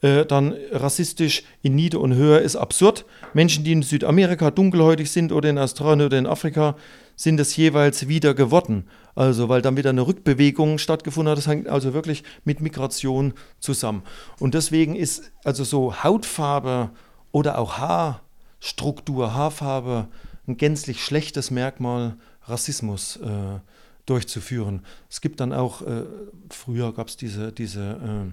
Äh, 0.00 0.24
dann 0.24 0.54
rassistisch 0.70 1.42
in 1.62 1.74
Nieder- 1.74 2.00
und 2.00 2.14
Höher 2.14 2.40
ist 2.40 2.56
absurd. 2.56 3.04
Menschen, 3.34 3.64
die 3.64 3.72
in 3.72 3.82
Südamerika 3.82 4.50
dunkelhäutig 4.50 5.10
sind 5.10 5.32
oder 5.32 5.50
in 5.50 5.58
Australien 5.58 6.06
oder 6.06 6.18
in 6.18 6.26
Afrika, 6.26 6.76
sind 7.16 7.38
es 7.40 7.56
jeweils 7.56 8.08
wieder 8.08 8.34
geworden. 8.34 8.88
Also, 9.14 9.48
weil 9.48 9.62
dann 9.62 9.76
wieder 9.76 9.90
eine 9.90 10.06
Rückbewegung 10.06 10.78
stattgefunden 10.78 11.30
hat. 11.30 11.38
Das 11.38 11.46
hängt 11.46 11.68
also 11.68 11.92
wirklich 11.92 12.24
mit 12.44 12.60
Migration 12.60 13.34
zusammen. 13.60 14.02
Und 14.38 14.54
deswegen 14.54 14.96
ist 14.96 15.32
also 15.44 15.64
so 15.64 16.02
Hautfarbe 16.02 16.90
oder 17.30 17.58
auch 17.58 17.78
Haarstruktur, 17.78 19.34
Haarfarbe 19.34 20.08
ein 20.46 20.56
gänzlich 20.56 21.04
schlechtes 21.04 21.50
Merkmal 21.50 22.16
Rassismus. 22.46 23.18
Äh, 23.18 23.60
durchzuführen. 24.06 24.82
Es 25.08 25.20
gibt 25.20 25.40
dann 25.40 25.52
auch, 25.52 25.82
äh, 25.82 26.04
früher 26.50 26.92
gab 26.92 27.08
es 27.08 27.16
diese, 27.16 27.52
diese 27.52 28.32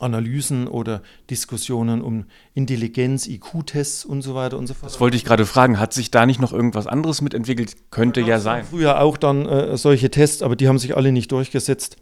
Analysen 0.00 0.68
oder 0.68 1.02
Diskussionen 1.30 2.02
um 2.02 2.24
Intelligenz, 2.54 3.26
IQ-Tests 3.26 4.04
und 4.04 4.22
so 4.22 4.34
weiter 4.34 4.58
und 4.58 4.66
so 4.66 4.74
fort. 4.74 4.92
Das 4.92 5.00
wollte 5.00 5.16
ich 5.16 5.24
gerade 5.24 5.46
fragen. 5.46 5.78
Hat 5.78 5.92
sich 5.92 6.10
da 6.10 6.26
nicht 6.26 6.40
noch 6.40 6.52
irgendwas 6.52 6.86
anderes 6.86 7.20
mitentwickelt? 7.20 7.90
Könnte 7.90 8.20
ja, 8.20 8.28
ja 8.28 8.40
sein. 8.40 8.64
Früher 8.64 9.00
auch 9.00 9.16
dann 9.16 9.46
äh, 9.46 9.76
solche 9.76 10.10
Tests, 10.10 10.42
aber 10.42 10.56
die 10.56 10.68
haben 10.68 10.78
sich 10.78 10.96
alle 10.96 11.12
nicht 11.12 11.30
durchgesetzt, 11.30 11.96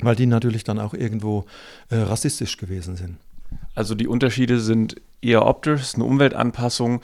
weil 0.00 0.16
die 0.16 0.26
natürlich 0.26 0.64
dann 0.64 0.78
auch 0.78 0.94
irgendwo 0.94 1.46
äh, 1.90 1.96
rassistisch 1.96 2.56
gewesen 2.56 2.96
sind. 2.96 3.18
Also 3.74 3.94
die 3.94 4.08
Unterschiede 4.08 4.60
sind 4.60 4.96
eher 5.20 5.46
optisch, 5.46 5.94
eine 5.94 6.04
Umweltanpassung. 6.04 7.00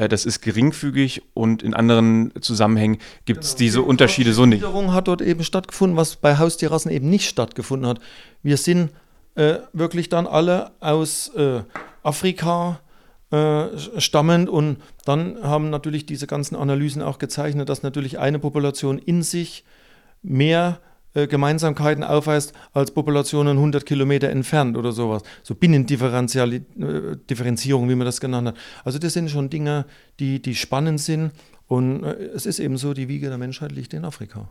Äh, 0.00 0.08
das 0.08 0.24
ist 0.24 0.40
geringfügig 0.40 1.22
und 1.34 1.62
in 1.62 1.74
anderen 1.74 2.32
Zusammenhängen 2.40 2.98
gibt 3.26 3.44
es 3.44 3.50
genau. 3.50 3.58
diese 3.58 3.82
Unterschiede 3.82 4.32
so 4.32 4.46
nicht. 4.46 4.64
Die 4.64 4.90
hat 4.90 5.08
dort 5.08 5.22
eben 5.22 5.44
stattgefunden, 5.44 5.96
was 5.96 6.16
bei 6.16 6.38
Haustierrassen 6.38 6.90
eben 6.90 7.10
nicht 7.10 7.28
stattgefunden 7.28 7.88
hat. 7.88 8.00
Wir 8.42 8.56
sind 8.56 8.90
äh, 9.34 9.58
wirklich 9.72 10.08
dann 10.08 10.26
alle 10.26 10.72
aus 10.80 11.28
äh, 11.36 11.60
Afrika 12.02 12.80
äh, 13.30 13.66
stammend 13.98 14.48
und 14.48 14.78
dann 15.04 15.36
haben 15.42 15.70
natürlich 15.70 16.06
diese 16.06 16.26
ganzen 16.26 16.56
Analysen 16.56 17.02
auch 17.02 17.18
gezeichnet, 17.18 17.68
dass 17.68 17.82
natürlich 17.82 18.18
eine 18.18 18.38
Population 18.38 18.98
in 18.98 19.22
sich 19.22 19.64
mehr 20.22 20.80
äh, 21.14 21.26
Gemeinsamkeiten 21.26 22.04
aufweist 22.04 22.52
als 22.72 22.92
Populationen 22.92 23.56
100 23.56 23.84
Kilometer 23.84 24.30
entfernt 24.30 24.76
oder 24.76 24.92
sowas. 24.92 25.24
So 25.42 25.56
Binnendifferenzierung, 25.56 27.88
wie 27.88 27.96
man 27.96 28.04
das 28.04 28.20
genannt 28.20 28.48
hat. 28.48 28.56
Also 28.84 28.98
das 28.98 29.14
sind 29.14 29.30
schon 29.30 29.50
Dinge, 29.50 29.86
die, 30.20 30.40
die 30.40 30.54
spannend 30.54 31.00
sind. 31.00 31.32
Und 31.66 32.04
äh, 32.04 32.12
es 32.34 32.46
ist 32.46 32.60
eben 32.60 32.76
so, 32.76 32.94
die 32.94 33.08
Wiege 33.08 33.28
der 33.28 33.38
Menschheit 33.38 33.72
liegt 33.72 33.92
in 33.92 34.04
Afrika. 34.04 34.48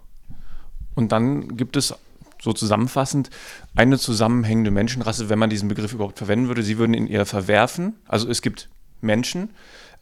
Und 0.96 1.14
dann 1.14 1.56
gibt 1.56 1.78
es 1.78 1.94
so 2.42 2.54
zusammenfassend 2.54 3.30
eine 3.76 3.98
zusammenhängende 3.98 4.72
Menschenrasse, 4.72 5.30
wenn 5.30 5.40
man 5.40 5.50
diesen 5.50 5.70
Begriff 5.70 5.94
überhaupt 5.94 6.18
verwenden 6.18 6.48
würde. 6.48 6.64
Sie 6.64 6.78
würden 6.78 6.94
ihn 6.94 7.08
eher 7.08 7.26
verwerfen. 7.26 7.96
Also 8.06 8.28
es 8.28 8.42
gibt 8.42 8.70
Menschen. 9.02 9.52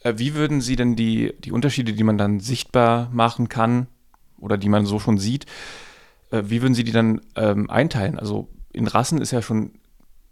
Äh, 0.02 0.14
wie 0.18 0.34
würden 0.34 0.62
Sie 0.62 0.76
denn 0.76 0.96
die, 0.96 1.34
die 1.44 1.52
Unterschiede, 1.52 1.94
die 1.94 2.04
man 2.04 2.18
dann 2.18 2.40
sichtbar 2.40 3.10
machen 3.14 3.50
kann 3.50 3.88
oder 4.40 4.58
die 4.58 4.70
man 4.70 4.86
so 4.86 5.00
schon 5.00 5.18
sieht, 5.18 5.46
äh, 6.32 6.44
wie 6.46 6.62
würden 6.62 6.74
Sie 6.74 6.84
die 6.84 6.92
dann 6.92 7.22
ähm, 7.36 7.70
einteilen? 7.70 8.18
Also 8.20 8.50
in 8.74 8.88
Rassen 8.88 9.22
ist 9.22 9.32
ja 9.32 9.42
schon 9.42 9.72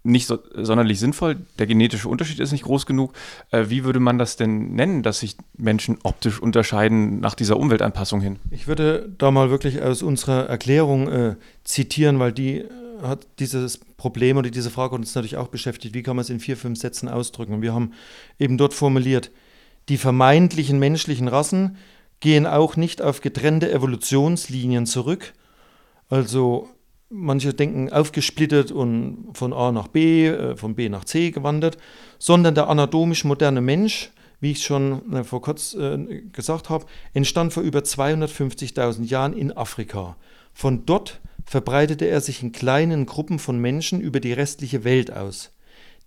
nicht 0.05 0.27
so, 0.27 0.37
sonderlich 0.53 0.99
sinnvoll. 0.99 1.37
Der 1.57 1.65
genetische 1.65 2.07
Unterschied 2.07 2.39
ist 2.39 2.51
nicht 2.51 2.63
groß 2.63 2.85
genug. 2.85 3.13
Äh, 3.51 3.65
wie 3.69 3.83
würde 3.83 3.99
man 3.99 4.17
das 4.17 4.37
denn 4.37 4.75
nennen, 4.75 5.03
dass 5.03 5.19
sich 5.19 5.35
Menschen 5.57 5.97
optisch 6.03 6.39
unterscheiden 6.39 7.19
nach 7.19 7.33
dieser 7.33 7.57
Umweltanpassung 7.57 8.21
hin? 8.21 8.37
Ich 8.51 8.67
würde 8.67 9.09
da 9.17 9.31
mal 9.31 9.49
wirklich 9.49 9.81
aus 9.81 10.03
unserer 10.03 10.47
Erklärung 10.47 11.07
äh, 11.07 11.35
zitieren, 11.63 12.19
weil 12.19 12.31
die 12.31 12.59
äh, 12.59 12.69
hat 13.01 13.27
dieses 13.39 13.79
Problem 13.97 14.37
oder 14.37 14.51
diese 14.51 14.69
Frage 14.69 14.95
uns 14.95 15.13
natürlich 15.15 15.37
auch 15.37 15.47
beschäftigt. 15.47 15.95
Wie 15.95 16.03
kann 16.03 16.15
man 16.15 16.21
es 16.21 16.29
in 16.29 16.39
vier, 16.39 16.55
fünf 16.55 16.79
Sätzen 16.79 17.09
ausdrücken? 17.09 17.55
Und 17.55 17.61
wir 17.63 17.73
haben 17.73 17.91
eben 18.39 18.57
dort 18.57 18.73
formuliert, 18.73 19.31
die 19.89 19.97
vermeintlichen 19.97 20.79
menschlichen 20.79 21.27
Rassen 21.27 21.77
gehen 22.19 22.47
auch 22.47 22.75
nicht 22.75 23.01
auf 23.01 23.21
getrennte 23.21 23.71
Evolutionslinien 23.71 24.85
zurück, 24.85 25.33
also 26.09 26.69
manche 27.09 27.53
denken 27.53 27.91
aufgesplittet 27.91 28.71
und 28.71 29.29
von 29.33 29.53
A 29.53 29.71
nach 29.71 29.87
B, 29.87 30.27
äh, 30.27 30.55
von 30.55 30.75
B 30.75 30.89
nach 30.89 31.05
C 31.05 31.31
gewandert, 31.31 31.77
sondern 32.19 32.55
der 32.55 32.69
anatomisch 32.69 33.23
moderne 33.23 33.61
Mensch, 33.61 34.11
wie 34.39 34.51
ich 34.51 34.63
schon 34.63 35.13
äh, 35.13 35.23
vor 35.23 35.41
kurz 35.41 35.73
äh, 35.73 36.23
gesagt 36.31 36.69
habe, 36.69 36.85
entstand 37.13 37.53
vor 37.53 37.63
über 37.63 37.79
250.000 37.79 39.05
Jahren 39.05 39.33
in 39.33 39.55
Afrika. 39.55 40.15
Von 40.53 40.85
dort 40.85 41.21
verbreitete 41.45 42.05
er 42.05 42.21
sich 42.21 42.41
in 42.41 42.51
kleinen 42.51 43.05
Gruppen 43.05 43.39
von 43.39 43.59
Menschen 43.59 44.01
über 44.01 44.19
die 44.19 44.33
restliche 44.33 44.83
Welt 44.83 45.11
aus. 45.11 45.51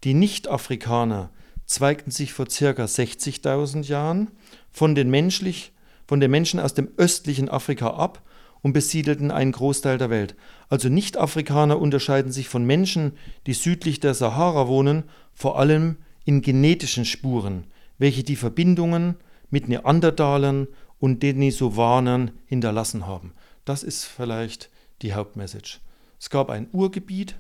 Die 0.05 0.15
Nicht-Afrikaner 0.15 1.31
zweigten 1.67 2.11
sich 2.11 2.33
vor 2.33 2.47
ca. 2.47 2.85
60.000 2.85 3.85
Jahren 3.85 4.29
von 4.73 4.95
den, 4.95 5.11
menschlich, 5.11 5.73
von 6.07 6.19
den 6.21 6.31
Menschen 6.31 6.61
aus 6.61 6.75
dem 6.75 6.89
östlichen 6.97 7.49
Afrika 7.49 7.91
ab 7.91 8.23
und 8.63 8.73
besiedelten 8.73 9.31
einen 9.31 9.53
Großteil 9.53 9.99
der 9.99 10.11
Welt. 10.11 10.35
Also 10.69 10.89
Nicht-Afrikaner 10.89 11.79
unterscheiden 11.79 12.33
sich 12.33 12.49
von 12.49 12.65
Menschen, 12.65 13.13
die 13.47 13.55
südlich 13.55 14.01
der 14.01 14.15
Sahara 14.15 14.69
wohnen, 14.69 15.05
vor 15.33 15.59
allem 15.59 15.97
in 16.25 16.43
genetischen 16.43 17.05
Spuren, 17.05 17.65
welche 17.99 18.23
die 18.23 18.37
Verbindungen 18.37 19.17
mit 19.51 19.69
Neandertalern 19.69 20.69
und 20.99 21.23
Denisovanern 21.23 22.33
hinterlassen 22.47 23.07
haben. 23.07 23.33
Das 23.65 23.83
ist 23.83 24.05
vielleicht 24.05 24.71
die 25.03 25.15
Hauptmessage. 25.15 25.81
Es 26.19 26.31
gab 26.31 26.51
ein 26.51 26.69
Urgebiet, 26.73 27.37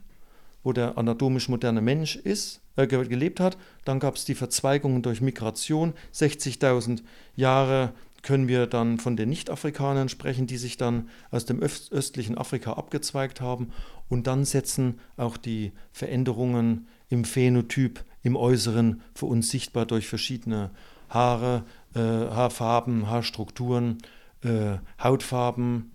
wo 0.62 0.72
der 0.72 0.98
anatomisch 0.98 1.48
moderne 1.48 1.80
Mensch 1.80 2.16
ist, 2.16 2.60
äh, 2.76 2.86
gelebt 2.86 3.40
hat. 3.40 3.56
Dann 3.84 3.98
gab 3.98 4.16
es 4.16 4.24
die 4.24 4.34
Verzweigungen 4.34 5.02
durch 5.02 5.20
Migration. 5.20 5.94
60.000 6.12 7.02
Jahre 7.36 7.92
können 8.22 8.48
wir 8.48 8.66
dann 8.66 8.98
von 8.98 9.16
den 9.16 9.28
Nicht-Afrikanern 9.28 10.08
sprechen, 10.08 10.46
die 10.46 10.56
sich 10.56 10.76
dann 10.76 11.08
aus 11.30 11.44
dem 11.44 11.60
östlichen 11.60 12.36
Afrika 12.36 12.72
abgezweigt 12.72 13.40
haben. 13.40 13.72
Und 14.08 14.26
dann 14.26 14.44
setzen 14.44 14.98
auch 15.16 15.36
die 15.36 15.72
Veränderungen 15.92 16.88
im 17.08 17.24
Phänotyp, 17.24 18.04
im 18.22 18.36
Äußeren 18.36 19.02
für 19.14 19.26
uns 19.26 19.50
sichtbar 19.50 19.86
durch 19.86 20.08
verschiedene 20.08 20.70
Haare, 21.08 21.64
äh, 21.94 22.00
Haarfarben, 22.00 23.08
Haarstrukturen, 23.08 23.98
äh, 24.42 24.78
Hautfarben 25.02 25.92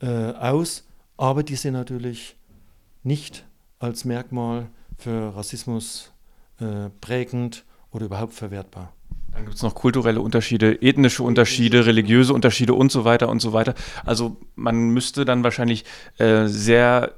äh, 0.00 0.32
aus. 0.32 0.86
Aber 1.16 1.42
die 1.42 1.56
sind 1.56 1.74
natürlich 1.74 2.36
nicht 3.02 3.46
als 3.78 4.04
Merkmal 4.04 4.68
für 4.98 5.34
Rassismus 5.34 6.12
äh, 6.60 6.90
prägend 7.00 7.64
oder 7.90 8.06
überhaupt 8.06 8.34
verwertbar. 8.34 8.92
Dann 9.40 9.46
gibt 9.46 9.56
es 9.56 9.62
noch 9.62 9.74
kulturelle 9.74 10.20
Unterschiede, 10.20 10.82
ethnische 10.82 11.22
Unterschiede, 11.22 11.86
religiöse 11.86 12.34
Unterschiede 12.34 12.74
und 12.74 12.92
so 12.92 13.06
weiter 13.06 13.30
und 13.30 13.40
so 13.40 13.54
weiter. 13.54 13.74
Also 14.04 14.36
man 14.54 14.90
müsste 14.90 15.24
dann 15.24 15.44
wahrscheinlich 15.44 15.86
äh, 16.18 16.44
sehr 16.46 17.14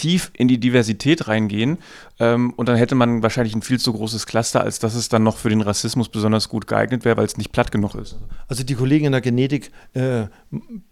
tief 0.00 0.30
in 0.32 0.48
die 0.48 0.58
Diversität 0.58 1.28
reingehen 1.28 1.76
ähm, 2.18 2.54
und 2.56 2.70
dann 2.70 2.76
hätte 2.76 2.94
man 2.94 3.22
wahrscheinlich 3.22 3.54
ein 3.54 3.60
viel 3.60 3.78
zu 3.78 3.92
großes 3.92 4.24
Cluster, 4.24 4.62
als 4.62 4.78
dass 4.78 4.94
es 4.94 5.10
dann 5.10 5.22
noch 5.22 5.36
für 5.36 5.50
den 5.50 5.60
Rassismus 5.60 6.08
besonders 6.08 6.48
gut 6.48 6.66
geeignet 6.66 7.04
wäre, 7.04 7.18
weil 7.18 7.26
es 7.26 7.36
nicht 7.36 7.52
platt 7.52 7.70
genug 7.70 7.94
ist. 7.94 8.16
Also 8.48 8.64
die 8.64 8.74
Kollegen 8.74 9.04
in 9.04 9.12
der 9.12 9.20
Genetik 9.20 9.72
äh, 9.92 10.24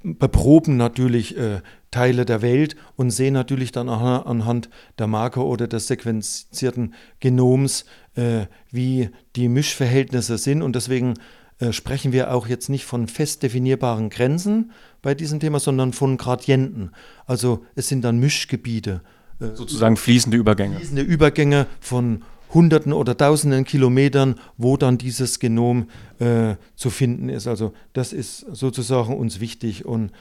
beproben 0.03 0.77
natürlich 0.77 1.39
äh, 1.39 1.63
Teile 1.91 2.27
der 2.27 2.43
Welt 2.43 2.77
und 2.97 3.11
sehen 3.11 3.33
natürlich 3.33 3.73
dann 3.73 3.89
auch 3.89 4.27
anhand 4.27 4.69
der 4.99 5.07
Marker 5.07 5.47
oder 5.47 5.67
des 5.67 5.87
sequenzierten 5.87 6.93
Genoms, 7.21 7.87
äh, 8.15 8.45
wie 8.71 9.09
die 9.37 9.49
Mischverhältnisse 9.49 10.37
sind 10.37 10.61
und 10.61 10.77
deswegen 10.77 11.15
äh, 11.61 11.73
sprechen 11.73 12.13
wir 12.13 12.33
auch 12.33 12.47
jetzt 12.47 12.69
nicht 12.69 12.85
von 12.85 13.09
fest 13.09 13.43
definierbaren 13.43 14.11
Grenzen 14.11 14.73
bei 15.03 15.15
diesem 15.15 15.41
Thema, 15.41 15.61
sondern 15.61 15.93
von 15.93 16.17
Gradienten. 16.17 16.91
Also 17.27 17.65
es 17.75 17.89
sind 17.89 18.03
dann 18.03 18.19
Mischgebiete. 18.19 19.03
Äh, 19.41 19.55
Sozusagen 19.55 19.97
fließende 19.97 20.37
Übergänge. 20.37 20.77
Fließende 20.77 21.03
Übergänge 21.03 21.67
von 21.81 22.23
Hunderten 22.55 22.93
oder 22.93 23.17
Tausenden 23.17 23.65
Kilometern, 23.65 24.37
wo 24.57 24.77
dann 24.77 24.99
dieses 24.99 25.39
Genom 25.39 25.89
äh, 26.19 26.55
zu 26.77 26.91
finden 26.91 27.29
ist. 27.29 27.47
Also 27.47 27.73
das 27.93 28.13
ist 28.13 28.47
sozusagen 28.53 29.17
uns 29.17 29.41
wichtig 29.41 29.85
und 29.85 30.13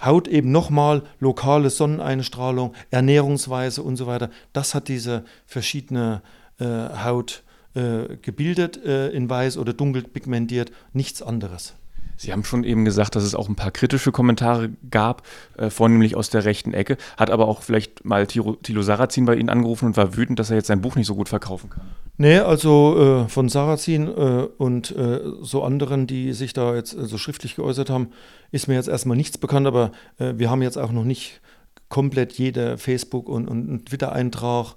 Haut 0.00 0.28
eben 0.28 0.52
nochmal 0.52 1.02
lokale 1.18 1.70
Sonneneinstrahlung, 1.70 2.72
Ernährungsweise 2.90 3.82
und 3.82 3.96
so 3.96 4.06
weiter. 4.06 4.30
Das 4.52 4.74
hat 4.74 4.86
diese 4.86 5.24
verschiedene 5.44 6.22
äh, 6.60 6.64
Haut 7.04 7.42
äh, 7.78 8.16
gebildet 8.20 8.84
äh, 8.84 9.08
in 9.10 9.30
weiß 9.30 9.58
oder 9.58 9.72
dunkel 9.72 10.02
pigmentiert, 10.02 10.72
nichts 10.92 11.22
anderes. 11.22 11.74
Sie 12.18 12.32
haben 12.32 12.42
schon 12.42 12.64
eben 12.64 12.84
gesagt, 12.84 13.14
dass 13.14 13.22
es 13.22 13.36
auch 13.36 13.48
ein 13.48 13.54
paar 13.54 13.70
kritische 13.70 14.10
Kommentare 14.10 14.70
gab, 14.90 15.22
äh, 15.56 15.70
vornehmlich 15.70 16.16
aus 16.16 16.30
der 16.30 16.44
rechten 16.44 16.74
Ecke. 16.74 16.96
Hat 17.16 17.30
aber 17.30 17.46
auch 17.46 17.62
vielleicht 17.62 18.04
mal 18.04 18.26
Tilo, 18.26 18.56
Thilo 18.56 18.82
Sarrazin 18.82 19.24
bei 19.24 19.36
Ihnen 19.36 19.48
angerufen 19.48 19.86
und 19.86 19.96
war 19.96 20.16
wütend, 20.16 20.40
dass 20.40 20.50
er 20.50 20.56
jetzt 20.56 20.66
sein 20.66 20.80
Buch 20.80 20.96
nicht 20.96 21.06
so 21.06 21.14
gut 21.14 21.28
verkaufen 21.28 21.70
kann. 21.70 21.82
Nee, 22.16 22.38
also 22.38 23.24
äh, 23.24 23.28
von 23.28 23.48
Sarrazin 23.48 24.08
äh, 24.08 24.48
und 24.58 24.90
äh, 24.96 25.20
so 25.42 25.62
anderen, 25.62 26.08
die 26.08 26.32
sich 26.32 26.52
da 26.52 26.74
jetzt 26.74 26.90
so 26.90 27.18
schriftlich 27.18 27.54
geäußert 27.54 27.88
haben, 27.88 28.08
ist 28.50 28.66
mir 28.66 28.74
jetzt 28.74 28.88
erstmal 28.88 29.16
nichts 29.16 29.38
bekannt, 29.38 29.68
aber 29.68 29.92
äh, 30.18 30.34
wir 30.36 30.50
haben 30.50 30.62
jetzt 30.62 30.76
auch 30.76 30.90
noch 30.90 31.04
nicht 31.04 31.40
komplett 31.88 32.32
jede 32.32 32.78
Facebook- 32.78 33.28
und, 33.28 33.46
und 33.46 33.86
Twitter-Eintrag 33.86 34.74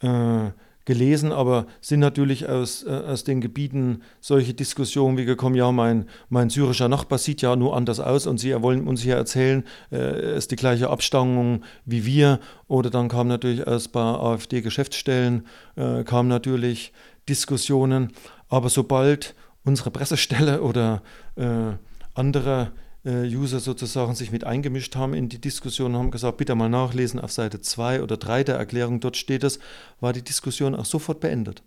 äh, 0.00 0.50
gelesen, 0.84 1.32
aber 1.32 1.66
sind 1.80 2.00
natürlich 2.00 2.48
aus, 2.48 2.82
äh, 2.84 2.90
aus 2.90 3.24
den 3.24 3.40
Gebieten 3.40 4.02
solche 4.20 4.54
Diskussionen 4.54 5.16
wie 5.16 5.24
gekommen, 5.24 5.54
ja, 5.54 5.72
mein, 5.72 6.06
mein 6.28 6.50
syrischer 6.50 6.88
Nachbar 6.88 7.18
sieht 7.18 7.42
ja 7.42 7.56
nur 7.56 7.76
anders 7.76 8.00
aus 8.00 8.26
und 8.26 8.38
sie 8.38 8.60
wollen 8.62 8.86
uns 8.86 9.02
hier 9.02 9.16
erzählen, 9.16 9.64
äh, 9.90 10.36
ist 10.36 10.50
die 10.50 10.56
gleiche 10.56 10.90
Abstammung 10.90 11.62
wie 11.84 12.04
wir. 12.04 12.40
Oder 12.68 12.90
dann 12.90 13.08
kam 13.08 13.28
natürlich 13.28 13.66
aus 13.66 13.88
bei 13.88 14.00
AfD-Geschäftsstellen, 14.00 15.46
äh, 15.76 16.04
kamen 16.04 16.28
natürlich 16.28 16.92
Diskussionen. 17.28 18.12
Aber 18.48 18.68
sobald 18.68 19.34
unsere 19.64 19.90
Pressestelle 19.90 20.60
oder 20.62 21.02
äh, 21.36 21.72
andere 22.14 22.72
User 23.10 23.60
sozusagen 23.60 24.14
sich 24.14 24.32
mit 24.32 24.44
eingemischt 24.44 24.96
haben 24.96 25.14
in 25.14 25.28
die 25.28 25.40
Diskussion 25.40 25.94
und 25.94 26.00
haben 26.00 26.10
gesagt, 26.10 26.38
bitte 26.38 26.54
mal 26.54 26.70
nachlesen 26.70 27.20
auf 27.20 27.32
Seite 27.32 27.60
2 27.60 28.02
oder 28.02 28.16
3 28.16 28.44
der 28.44 28.56
Erklärung, 28.56 29.00
dort 29.00 29.16
steht 29.16 29.44
es, 29.44 29.58
war 30.00 30.12
die 30.12 30.22
Diskussion 30.22 30.74
auch 30.74 30.86
sofort 30.86 31.20
beendet. 31.20 31.62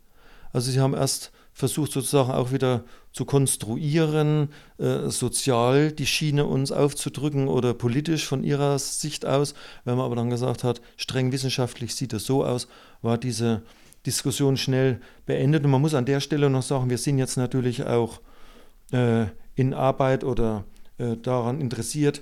Also 0.51 0.71
sie 0.71 0.79
haben 0.79 0.93
erst 0.93 1.31
versucht 1.53 1.91
sozusagen 1.91 2.31
auch 2.31 2.51
wieder 2.51 2.83
zu 3.11 3.25
konstruieren, 3.25 4.49
äh, 4.77 5.09
sozial 5.09 5.91
die 5.91 6.05
Schiene 6.05 6.45
uns 6.45 6.71
aufzudrücken 6.71 7.47
oder 7.47 7.73
politisch 7.73 8.27
von 8.27 8.43
ihrer 8.43 8.77
Sicht 8.77 9.25
aus. 9.25 9.55
Wenn 9.83 9.97
man 9.97 10.05
aber 10.05 10.15
dann 10.15 10.29
gesagt 10.29 10.63
hat, 10.63 10.81
streng 10.97 11.31
wissenschaftlich 11.31 11.95
sieht 11.95 12.13
es 12.13 12.25
so 12.25 12.45
aus, 12.45 12.67
war 13.01 13.17
diese 13.17 13.63
Diskussion 14.05 14.55
schnell 14.55 15.01
beendet. 15.25 15.65
Und 15.65 15.71
man 15.71 15.81
muss 15.81 15.95
an 15.95 16.05
der 16.05 16.19
Stelle 16.19 16.49
noch 16.49 16.61
sagen, 16.61 16.91
wir 16.91 16.99
sind 16.99 17.17
jetzt 17.17 17.37
natürlich 17.37 17.85
auch 17.85 18.21
äh, 18.91 19.25
in 19.55 19.73
Arbeit 19.73 20.23
oder 20.23 20.63
äh, 20.63 20.76
daran 20.97 21.61
interessiert, 21.61 22.21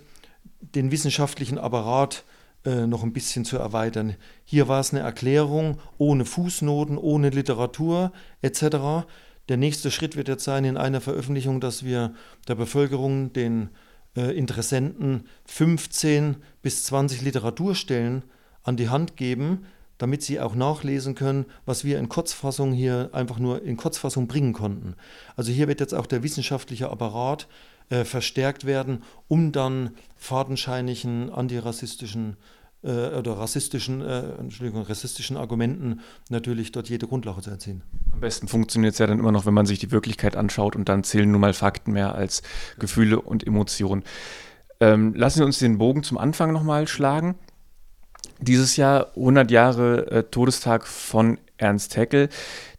den 0.60 0.92
wissenschaftlichen 0.92 1.58
Apparat 1.58 2.24
äh, 2.66 2.88
noch 2.88 3.04
ein 3.04 3.14
bisschen 3.14 3.46
zu 3.46 3.58
erweitern. 3.58 4.16
Hier 4.44 4.68
war 4.68 4.80
es 4.80 4.92
eine 4.92 5.04
Erklärung 5.04 5.80
ohne 6.00 6.26
Fußnoten, 6.26 6.98
ohne 6.98 7.30
Literatur 7.30 8.12
etc. 8.42 9.06
Der 9.50 9.58
nächste 9.58 9.92
Schritt 9.92 10.16
wird 10.16 10.28
jetzt 10.28 10.44
sein 10.44 10.66
in 10.66 10.76
einer 10.76 11.00
Veröffentlichung, 11.00 11.60
dass 11.60 11.86
wir 11.86 12.16
der 12.48 12.56
Bevölkerung, 12.56 13.32
den 13.34 13.70
äh, 14.18 14.36
Interessenten 14.36 15.26
15 15.46 16.38
bis 16.64 16.86
20 16.86 17.22
Literaturstellen 17.22 18.24
an 18.64 18.78
die 18.78 18.90
Hand 18.90 19.16
geben, 19.16 19.68
damit 20.00 20.24
sie 20.24 20.40
auch 20.40 20.56
nachlesen 20.56 21.14
können, 21.14 21.46
was 21.66 21.86
wir 21.86 22.00
in 22.00 22.10
Kurzfassung 22.10 22.74
hier 22.74 23.12
einfach 23.14 23.38
nur 23.38 23.62
in 23.62 23.78
Kurzfassung 23.78 24.28
bringen 24.28 24.54
konnten. 24.54 24.96
Also 25.36 25.52
hier 25.52 25.68
wird 25.68 25.80
jetzt 25.80 25.94
auch 25.94 26.08
der 26.08 26.24
wissenschaftliche 26.24 26.90
Apparat 26.90 27.48
äh, 27.90 28.04
verstärkt 28.04 28.66
werden, 28.66 29.04
um 29.28 29.52
dann 29.52 29.92
fadenscheinigen 30.16 31.30
antirassistischen 31.30 32.38
äh, 32.86 33.16
oder 33.18 33.34
rassistischen, 33.34 34.02
äh, 34.02 34.38
Entschuldigung, 34.40 34.84
rassistischen 34.84 35.38
Argumenten 35.38 36.02
natürlich 36.30 36.72
dort 36.72 36.88
jede 36.88 37.08
Grundlage 37.08 37.42
zu 37.42 37.50
erziehen. 37.50 37.82
Am 38.12 38.20
besten 38.20 38.48
funktioniert 38.48 38.94
es 38.94 39.00
ja 39.00 39.08
dann 39.08 39.20
immer 39.20 39.32
noch, 39.32 39.46
wenn 39.46 39.54
man 39.54 39.66
sich 39.66 39.80
die 39.80 39.92
Wirklichkeit 39.92 40.36
anschaut 40.36 40.76
und 40.76 40.88
dann 40.88 41.04
zählen 41.04 41.32
nun 41.32 41.42
mal 41.42 41.54
Fakten 41.54 41.92
mehr 41.94 42.16
als 42.16 42.44
Gefühle 42.78 43.20
und 43.20 43.46
Emotionen. 43.46 44.04
Ähm, 44.80 45.14
lassen 45.16 45.40
Sie 45.40 45.46
uns 45.46 45.60
den 45.60 45.78
Bogen 45.78 46.04
zum 46.04 46.18
Anfang 46.18 46.52
nochmal 46.52 46.88
schlagen. 46.88 47.36
Dieses 48.40 48.76
Jahr 48.76 49.08
100 49.16 49.50
Jahre 49.50 50.12
äh, 50.12 50.24
Todestag 50.24 50.86
von 50.86 51.40
Ernst 51.58 51.98
Haeckel, 51.98 52.30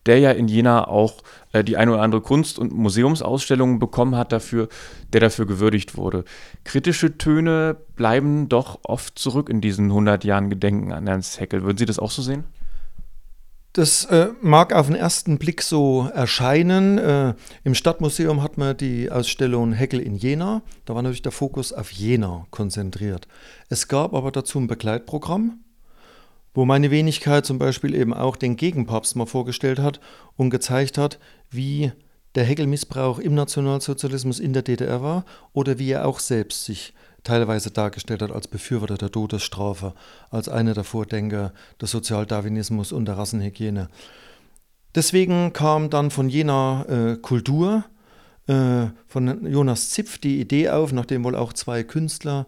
der 0.06 0.18
ja 0.18 0.30
in 0.30 0.48
Jena 0.48 0.88
auch 0.88 1.22
äh, 1.52 1.64
die 1.64 1.76
eine 1.76 1.92
oder 1.92 2.02
andere 2.02 2.20
Kunst- 2.20 2.58
und 2.58 2.72
Museumsausstellung 2.72 3.78
bekommen 3.78 4.16
hat 4.16 4.32
dafür, 4.32 4.68
der 5.12 5.20
dafür 5.20 5.46
gewürdigt 5.46 5.96
wurde. 5.96 6.24
Kritische 6.64 7.18
Töne 7.18 7.76
bleiben 7.96 8.48
doch 8.48 8.80
oft 8.84 9.18
zurück 9.18 9.48
in 9.48 9.60
diesen 9.60 9.86
100 9.86 10.24
Jahren 10.24 10.50
Gedenken 10.50 10.92
an 10.92 11.06
Ernst 11.06 11.40
Haeckel. 11.40 11.62
Würden 11.62 11.78
Sie 11.78 11.86
das 11.86 11.98
auch 11.98 12.10
so 12.10 12.22
sehen? 12.22 12.44
Das 13.76 14.06
äh, 14.06 14.28
mag 14.40 14.72
auf 14.72 14.86
den 14.86 14.96
ersten 14.96 15.36
Blick 15.36 15.60
so 15.60 16.08
erscheinen. 16.14 16.96
Äh, 16.96 17.34
Im 17.62 17.74
Stadtmuseum 17.74 18.42
hat 18.42 18.56
man 18.56 18.74
die 18.74 19.10
Ausstellung 19.10 19.74
Heckel 19.74 20.00
in 20.00 20.16
Jena. 20.16 20.62
Da 20.86 20.94
war 20.94 21.02
natürlich 21.02 21.20
der 21.20 21.30
Fokus 21.30 21.74
auf 21.74 21.90
Jena 21.92 22.46
konzentriert. 22.50 23.28
Es 23.68 23.86
gab 23.86 24.14
aber 24.14 24.32
dazu 24.32 24.58
ein 24.58 24.66
Begleitprogramm, 24.66 25.60
wo 26.56 26.64
meine 26.64 26.90
Wenigkeit 26.90 27.44
zum 27.44 27.58
Beispiel 27.58 27.94
eben 27.94 28.14
auch 28.14 28.34
den 28.34 28.56
Gegenpapst 28.56 29.14
mal 29.14 29.26
vorgestellt 29.26 29.78
hat 29.78 30.00
und 30.36 30.48
gezeigt 30.48 30.96
hat, 30.96 31.18
wie 31.50 31.92
der 32.34 32.44
Hegel-Missbrauch 32.44 33.18
im 33.18 33.34
Nationalsozialismus 33.34 34.40
in 34.40 34.54
der 34.54 34.62
DDR 34.62 35.02
war 35.02 35.26
oder 35.52 35.78
wie 35.78 35.90
er 35.90 36.06
auch 36.06 36.18
selbst 36.18 36.64
sich 36.64 36.94
teilweise 37.24 37.70
dargestellt 37.70 38.22
hat 38.22 38.32
als 38.32 38.48
Befürworter 38.48 38.96
der 38.96 39.12
Todesstrafe, 39.12 39.92
als 40.30 40.48
einer 40.48 40.72
der 40.72 40.84
Vordenker 40.84 41.52
des 41.78 41.90
Sozialdarwinismus 41.90 42.90
und 42.90 43.04
der 43.04 43.18
Rassenhygiene. 43.18 43.88
Deswegen 44.94 45.52
kam 45.52 45.90
dann 45.90 46.10
von 46.10 46.30
jener 46.30 46.86
äh, 46.88 47.16
Kultur 47.18 47.84
äh, 48.46 48.86
von 49.06 49.46
Jonas 49.46 49.90
Zipf 49.90 50.16
die 50.16 50.40
Idee 50.40 50.70
auf, 50.70 50.92
nachdem 50.92 51.22
wohl 51.22 51.36
auch 51.36 51.52
zwei 51.52 51.82
Künstler, 51.82 52.46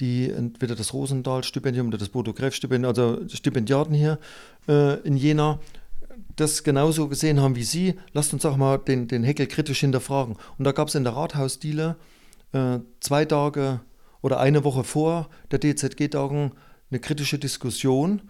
die 0.00 0.30
entweder 0.30 0.74
das 0.74 0.92
Rosendahl-Stipendium 0.92 1.88
oder 1.88 1.98
das 1.98 2.10
Bodo 2.10 2.32
Greff-Stipendium, 2.32 2.88
also 2.88 3.26
Stipendiaten 3.28 3.94
hier 3.94 4.18
äh, 4.68 5.00
in 5.00 5.16
Jena, 5.16 5.58
das 6.36 6.64
genauso 6.64 7.08
gesehen 7.08 7.40
haben 7.40 7.56
wie 7.56 7.64
Sie, 7.64 7.94
lasst 8.12 8.32
uns 8.32 8.44
auch 8.44 8.56
mal 8.56 8.78
den, 8.78 9.08
den 9.08 9.24
Heckel 9.24 9.46
kritisch 9.46 9.80
hinterfragen. 9.80 10.36
Und 10.58 10.64
da 10.64 10.72
gab 10.72 10.88
es 10.88 10.94
in 10.94 11.04
der 11.04 11.14
Rathausdiele 11.14 11.96
äh, 12.52 12.78
zwei 13.00 13.24
Tage 13.24 13.80
oder 14.22 14.40
eine 14.40 14.64
Woche 14.64 14.84
vor 14.84 15.28
der 15.50 15.60
DZG-Tagung 15.60 16.52
eine 16.90 17.00
kritische 17.00 17.38
Diskussion 17.38 18.22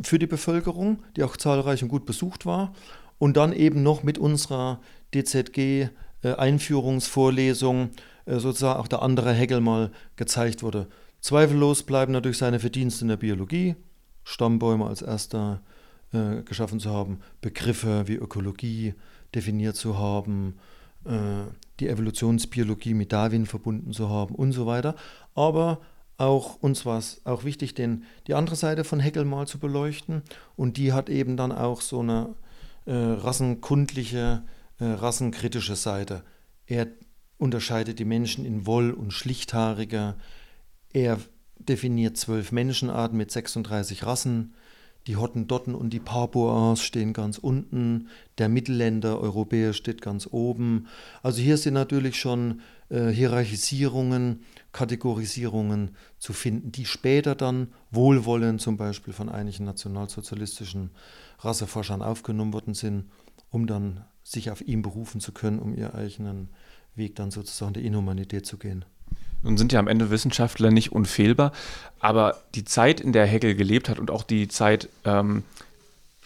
für 0.00 0.18
die 0.18 0.26
Bevölkerung, 0.26 1.02
die 1.16 1.24
auch 1.24 1.36
zahlreich 1.36 1.82
und 1.82 1.88
gut 1.88 2.06
besucht 2.06 2.46
war. 2.46 2.72
Und 3.18 3.36
dann 3.36 3.52
eben 3.52 3.82
noch 3.82 4.04
mit 4.04 4.16
unserer 4.18 4.80
DZG-Einführungsvorlesung 5.14 7.84
äh, 7.84 7.88
sozusagen 8.36 8.78
auch 8.78 8.88
der 8.88 9.02
andere 9.02 9.32
Hegel 9.32 9.60
mal 9.60 9.90
gezeigt 10.16 10.62
wurde. 10.62 10.86
Zweifellos 11.20 11.82
bleiben 11.82 12.12
natürlich 12.12 12.38
seine 12.38 12.60
Verdienste 12.60 13.02
in 13.02 13.08
der 13.08 13.16
Biologie, 13.16 13.74
Stammbäume 14.24 14.86
als 14.86 15.02
erster 15.02 15.62
äh, 16.12 16.42
geschaffen 16.42 16.80
zu 16.80 16.90
haben, 16.90 17.20
Begriffe 17.40 18.06
wie 18.06 18.14
Ökologie 18.14 18.94
definiert 19.34 19.76
zu 19.76 19.98
haben, 19.98 20.58
äh, 21.04 21.50
die 21.80 21.88
Evolutionsbiologie 21.88 22.94
mit 22.94 23.12
Darwin 23.12 23.46
verbunden 23.46 23.92
zu 23.92 24.08
haben 24.08 24.34
und 24.34 24.52
so 24.52 24.66
weiter. 24.66 24.94
Aber 25.34 25.80
auch 26.16 26.56
uns 26.56 26.84
war 26.84 26.98
es 26.98 27.20
auch 27.24 27.44
wichtig, 27.44 27.74
den, 27.74 28.04
die 28.26 28.34
andere 28.34 28.56
Seite 28.56 28.84
von 28.84 29.00
Hegel 29.00 29.24
mal 29.24 29.46
zu 29.46 29.58
beleuchten. 29.58 30.22
Und 30.56 30.76
die 30.76 30.92
hat 30.92 31.08
eben 31.08 31.36
dann 31.36 31.52
auch 31.52 31.80
so 31.80 32.00
eine 32.00 32.34
äh, 32.86 32.92
rassenkundliche, 32.92 34.42
äh, 34.80 34.84
rassenkritische 34.84 35.76
Seite. 35.76 36.22
Er 36.66 36.88
unterscheidet 37.38 37.98
die 37.98 38.04
Menschen 38.04 38.44
in 38.44 38.66
Woll- 38.66 38.92
und 38.92 39.12
Schlichthaarige. 39.12 40.16
Er 40.92 41.18
definiert 41.58 42.16
zwölf 42.16 42.52
Menschenarten 42.52 43.16
mit 43.16 43.30
36 43.30 44.04
Rassen. 44.04 44.54
Die 45.06 45.16
Hottendotten 45.16 45.74
und 45.74 45.90
die 45.90 46.00
Papuas 46.00 46.82
stehen 46.82 47.14
ganz 47.14 47.38
unten. 47.38 48.08
Der 48.36 48.50
Mittelländer 48.50 49.18
Europäer 49.20 49.72
steht 49.72 50.02
ganz 50.02 50.28
oben. 50.30 50.86
Also 51.22 51.40
hier 51.40 51.56
sind 51.56 51.74
natürlich 51.74 52.20
schon 52.20 52.60
äh, 52.90 53.08
Hierarchisierungen, 53.08 54.42
Kategorisierungen 54.72 55.96
zu 56.18 56.34
finden, 56.34 56.72
die 56.72 56.84
später 56.84 57.34
dann 57.34 57.68
wohlwollend 57.90 58.60
zum 58.60 58.76
Beispiel 58.76 59.14
von 59.14 59.30
einigen 59.30 59.64
nationalsozialistischen 59.64 60.90
Rasseforschern 61.38 62.02
aufgenommen 62.02 62.52
worden 62.52 62.74
sind, 62.74 63.10
um 63.48 63.66
dann 63.66 64.04
sich 64.22 64.50
auf 64.50 64.60
ihn 64.60 64.82
berufen 64.82 65.22
zu 65.22 65.32
können, 65.32 65.58
um 65.58 65.74
ihren 65.74 65.94
eigenen 65.94 66.50
Weg 66.98 67.16
dann 67.16 67.30
sozusagen 67.30 67.72
der 67.72 67.82
Inhumanität 67.82 68.46
zu 68.46 68.58
gehen. 68.58 68.84
Nun 69.42 69.56
sind 69.56 69.72
ja 69.72 69.78
am 69.78 69.88
Ende 69.88 70.10
Wissenschaftler 70.10 70.70
nicht 70.70 70.92
unfehlbar, 70.92 71.52
aber 72.00 72.36
die 72.54 72.64
Zeit, 72.64 73.00
in 73.00 73.12
der 73.12 73.26
Hegel 73.26 73.54
gelebt 73.54 73.88
hat 73.88 73.98
und 73.98 74.10
auch 74.10 74.24
die 74.24 74.48
Zeit, 74.48 74.88
ähm, 75.04 75.44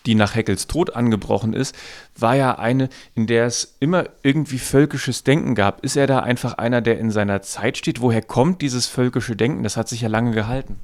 die 0.07 0.15
nach 0.15 0.35
Heckels 0.35 0.67
Tod 0.67 0.97
angebrochen 0.97 1.53
ist, 1.53 1.77
war 2.17 2.35
ja 2.35 2.59
eine, 2.59 2.89
in 3.15 3.27
der 3.27 3.47
es 3.47 3.77
immer 3.81 4.07
irgendwie 4.23 4.59
völkisches 4.59 5.25
Denken 5.25 5.55
gab. 5.55 5.85
Ist 5.85 5.97
er 5.97 6.07
da 6.07 6.21
einfach 6.21 6.55
einer, 6.55 6.81
der 6.81 6.99
in 6.99 7.11
seiner 7.11 7.43
Zeit 7.43 7.77
steht? 7.79 8.01
Woher 8.01 8.23
kommt 8.23 8.63
dieses 8.63 8.87
völkische 8.87 9.37
Denken? 9.37 9.63
Das 9.63 9.77
hat 9.77 9.89
sich 9.89 10.01
ja 10.01 10.09
lange 10.09 10.33
gehalten. 10.33 10.81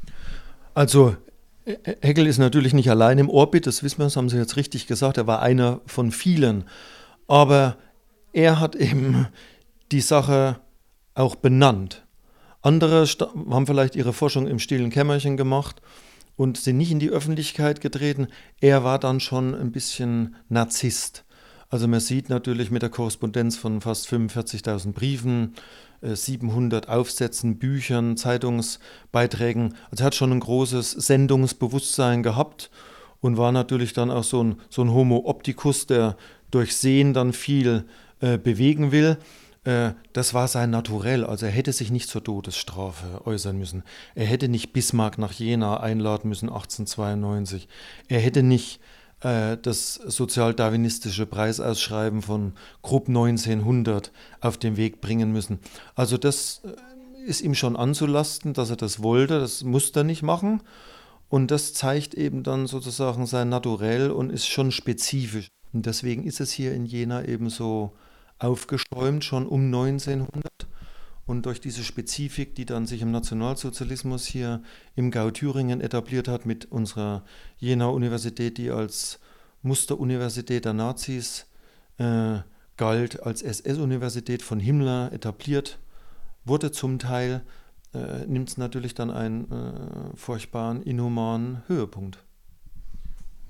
Also 0.75 1.17
Hegel 2.01 2.27
ist 2.27 2.39
natürlich 2.39 2.73
nicht 2.75 2.91
allein 2.91 3.19
im 3.19 3.29
Orbit, 3.29 3.67
das 3.67 3.83
wissen 3.83 3.99
wir, 3.99 4.05
das 4.05 4.17
haben 4.17 4.29
Sie 4.29 4.39
jetzt 4.39 4.57
richtig 4.57 4.87
gesagt, 4.87 5.19
er 5.19 5.27
war 5.27 5.43
einer 5.43 5.81
von 5.87 6.13
vielen. 6.13 6.65
Aber 7.27 7.77
er 8.33 8.61
hat 8.61 8.75
eben 8.75 9.27
die 9.93 10.01
Sache 10.01 10.61
auch 11.15 11.35
benannt. 11.35 12.07
Andere 12.63 13.07
haben 13.51 13.67
vielleicht 13.67 13.97
ihre 13.97 14.13
Forschung 14.13 14.47
im 14.47 14.59
stillen 14.59 14.91
Kämmerchen 14.91 15.37
gemacht 15.37 15.81
und 16.37 16.57
sind 16.57 16.77
nicht 16.77 16.91
in 16.91 17.01
die 17.01 17.11
Öffentlichkeit 17.11 17.81
getreten. 17.81 18.29
Er 18.61 18.85
war 18.85 18.99
dann 18.99 19.21
schon 19.21 19.55
ein 19.55 19.73
bisschen 19.73 20.37
Narzisst. 20.49 21.25
Also 21.71 21.87
man 21.87 22.01
sieht 22.01 22.31
natürlich 22.31 22.71
mit 22.71 22.83
der 22.83 22.89
Korrespondenz 22.89 23.57
von 23.57 23.81
fast 23.81 24.09
45.000 24.09 24.93
Briefen, 24.93 25.55
700 26.01 26.87
äh, 26.87 26.89
Aufsätzen, 26.91 27.59
Büchern, 27.59 28.17
Zeitungsbeiträgen. 28.17 29.75
Also 29.91 30.03
er 30.03 30.07
hat 30.07 30.15
schon 30.15 30.33
ein 30.33 30.41
großes 30.41 30.93
Sendungsbewusstsein 30.93 32.23
gehabt 32.23 32.71
und 33.21 33.37
war 33.37 33.53
natürlich 33.53 33.93
dann 33.93 34.11
auch 34.11 34.25
so 34.25 34.43
ein, 34.43 34.57
so 34.71 34.83
ein 34.83 34.93
Homo 34.93 35.23
opticus, 35.27 35.87
der 35.87 36.17
durch 36.51 36.77
Sehen 36.77 37.13
dann 37.13 37.33
viel 37.33 37.85
äh, 38.21 38.39
bewegen 38.39 38.93
will. 38.93 39.19
Äh, 39.69 39.93
das 40.15 40.33
war 40.33 40.49
sein 40.49 40.71
Naturell. 40.71 41.25
Also 41.25 41.45
er 41.45 41.53
hätte 41.53 41.73
sich 41.73 41.91
nicht 41.91 42.09
zur 42.09 42.25
Todesstrafe 42.25 43.27
äußern 43.27 43.59
müssen. 43.59 43.83
Er 44.15 44.25
hätte 44.25 44.49
nicht 44.49 44.73
Bismarck 44.73 45.19
nach 45.19 45.33
Jena 45.33 45.81
einladen 45.81 46.29
müssen 46.31 46.49
1892. 46.49 47.69
Er 48.09 48.21
hätte 48.21 48.43
nicht 48.43 48.81
äh, 49.21 49.59
das 49.61 49.95
sozialdarwinistische 49.95 51.27
Preisausschreiben 51.27 52.23
von 52.23 52.55
Grupp 52.81 53.09
1900 53.09 54.11
auf 54.41 54.57
den 54.57 54.79
Weg 54.79 55.03
bringen 55.03 55.33
müssen. 55.33 55.59
Also 55.95 56.17
das 56.17 56.63
äh, 56.65 57.29
ist 57.29 57.43
ihm 57.43 57.55
schon 57.55 57.77
anzulasten, 57.77 58.55
dass 58.55 58.71
er 58.71 58.77
das 58.77 59.03
wollte. 59.03 59.39
Das 59.39 59.65
musste 59.65 60.01
er 60.01 60.05
nicht 60.05 60.23
machen. 60.23 60.63
Und 61.29 61.51
das 61.51 61.75
zeigt 61.75 62.15
eben 62.15 62.43
dann 62.43 62.67
sozusagen 62.67 63.27
sein 63.27 63.51
Naturell 63.51 64.13
und 64.13 64.31
ist 64.31 64.47
schon 64.47 64.73
spezifisch. 64.73 65.49
Und 65.75 65.85
deswegen 65.85 66.25
ist 66.25 66.41
es 66.41 66.53
hier 66.53 66.73
in 66.73 66.87
Jena 66.87 67.23
eben 67.27 67.51
so 67.51 67.93
aufgeschäumt, 68.39 69.25
schon 69.25 69.47
um 69.47 69.67
1900. 69.67 70.67
Und 71.27 71.45
durch 71.45 71.61
diese 71.61 71.85
Spezifik, 71.85 72.55
die 72.55 72.65
dann 72.65 72.87
sich 72.87 73.03
im 73.03 73.11
Nationalsozialismus 73.11 74.25
hier 74.25 74.63
im 74.97 75.11
Gau 75.11 75.31
Thüringen 75.31 75.81
etabliert 75.81 76.27
hat, 76.27 76.47
mit 76.47 76.71
unserer 76.73 77.23
Jena 77.59 77.89
Universität, 77.89 78.57
die 78.57 78.71
als 78.71 79.21
Musteruniversität 79.63 80.65
der 80.65 80.73
Nazis 80.73 81.47
äh, 81.99 82.39
galt, 82.77 83.23
als 83.23 83.43
SS-Universität 83.43 84.43
von 84.43 84.61
Himmler 84.61 85.13
etabliert 85.13 85.79
wurde 86.45 86.73
zum 86.73 86.99
Teil, 86.99 87.43
äh, 87.93 88.27
nimmt 88.27 88.49
es 88.49 88.57
natürlich 88.57 88.95
dann 88.95 89.11
einen 89.11 89.51
äh, 89.51 90.17
furchtbaren, 90.17 90.83
inhumanen 90.83 91.63
Höhepunkt 91.67 92.25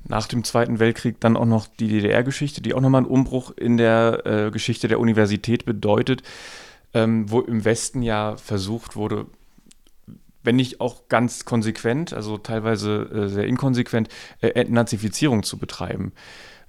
nach 0.06 0.26
dem 0.26 0.44
Zweiten 0.44 0.78
Weltkrieg 0.78 1.20
dann 1.20 1.36
auch 1.36 1.46
noch 1.46 1.66
die 1.66 1.88
DDR-Geschichte, 1.88 2.62
die 2.62 2.74
auch 2.74 2.80
nochmal 2.80 3.02
einen 3.02 3.10
Umbruch 3.10 3.50
in 3.56 3.76
der 3.76 4.26
äh, 4.26 4.50
Geschichte 4.50 4.88
der 4.88 5.00
Universität 5.00 5.64
bedeutet, 5.64 6.22
ähm, 6.94 7.30
wo 7.30 7.40
im 7.40 7.64
Westen 7.64 8.02
ja 8.02 8.36
versucht 8.36 8.96
wurde, 8.96 9.26
wenn 10.42 10.56
nicht 10.56 10.80
auch 10.80 11.08
ganz 11.08 11.44
konsequent, 11.44 12.12
also 12.12 12.38
teilweise 12.38 13.02
äh, 13.02 13.28
sehr 13.28 13.46
inkonsequent, 13.46 14.08
äh, 14.40 14.48
Entnazifizierung 14.48 15.42
zu 15.42 15.58
betreiben. 15.58 16.12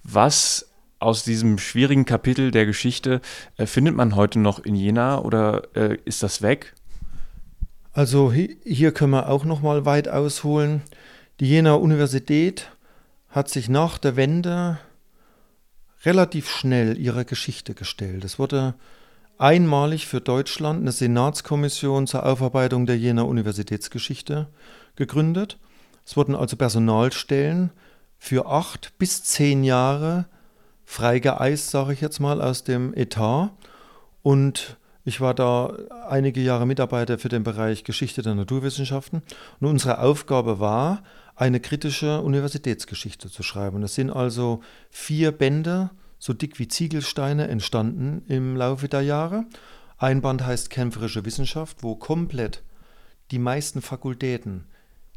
Was 0.03 0.69
aus 0.99 1.23
diesem 1.23 1.57
schwierigen 1.57 2.05
Kapitel 2.05 2.51
der 2.51 2.65
Geschichte 2.65 3.21
äh, 3.57 3.65
findet 3.65 3.95
man 3.95 4.15
heute 4.15 4.39
noch 4.39 4.59
in 4.59 4.75
Jena 4.75 5.19
oder 5.19 5.63
äh, 5.75 5.97
ist 6.03 6.23
das 6.23 6.41
weg? 6.41 6.73
Also 7.93 8.31
hier 8.31 8.91
können 8.91 9.11
wir 9.11 9.29
auch 9.29 9.45
noch 9.45 9.61
mal 9.61 9.85
weit 9.85 10.09
ausholen. 10.09 10.81
Die 11.39 11.47
Jena 11.47 11.73
Universität 11.73 12.69
hat 13.29 13.49
sich 13.49 13.69
nach 13.69 13.97
der 13.97 14.15
Wende 14.15 14.79
relativ 16.03 16.49
schnell 16.49 16.97
ihrer 16.97 17.25
Geschichte 17.25 17.73
gestellt. 17.73 18.23
Es 18.23 18.39
wurde 18.39 18.75
einmalig 19.37 20.07
für 20.07 20.21
Deutschland 20.21 20.81
eine 20.81 20.91
Senatskommission 20.91 22.07
zur 22.07 22.25
Aufarbeitung 22.25 22.85
der 22.85 22.97
Jener 22.97 23.27
Universitätsgeschichte 23.27 24.47
gegründet. 24.95 25.57
Es 26.05 26.17
wurden 26.17 26.35
also 26.35 26.57
Personalstellen 26.57 27.71
für 28.17 28.47
acht 28.47 28.97
bis 28.97 29.23
zehn 29.23 29.63
Jahre 29.63 30.25
freigeeist, 30.83 31.69
sage 31.69 31.93
ich 31.93 32.01
jetzt 32.01 32.19
mal, 32.19 32.41
aus 32.41 32.63
dem 32.63 32.93
Etat. 32.93 33.51
Und 34.23 34.77
ich 35.05 35.21
war 35.21 35.33
da 35.33 35.73
einige 36.09 36.41
Jahre 36.41 36.65
Mitarbeiter 36.65 37.17
für 37.17 37.29
den 37.29 37.43
Bereich 37.43 37.83
Geschichte 37.83 38.21
der 38.21 38.35
Naturwissenschaften. 38.35 39.21
Und 39.59 39.67
unsere 39.67 39.99
Aufgabe 39.99 40.59
war, 40.59 41.03
eine 41.39 41.61
kritische 41.61 42.21
Universitätsgeschichte 42.21 43.29
zu 43.29 43.43
schreiben. 43.43 43.81
Es 43.81 43.95
sind 43.95 44.09
also 44.09 44.61
vier 44.89 45.31
Bände, 45.31 45.89
so 46.19 46.33
dick 46.33 46.59
wie 46.59 46.67
Ziegelsteine, 46.67 47.47
entstanden 47.47 48.23
im 48.27 48.57
Laufe 48.57 48.89
der 48.89 49.01
Jahre. 49.01 49.45
Ein 49.97 50.19
Band 50.21 50.45
heißt 50.45 50.69
Kämpferische 50.69 51.23
Wissenschaft, 51.23 51.77
wo 51.81 51.95
komplett 51.95 52.61
die 53.31 53.39
meisten 53.39 53.81
Fakultäten, 53.81 54.65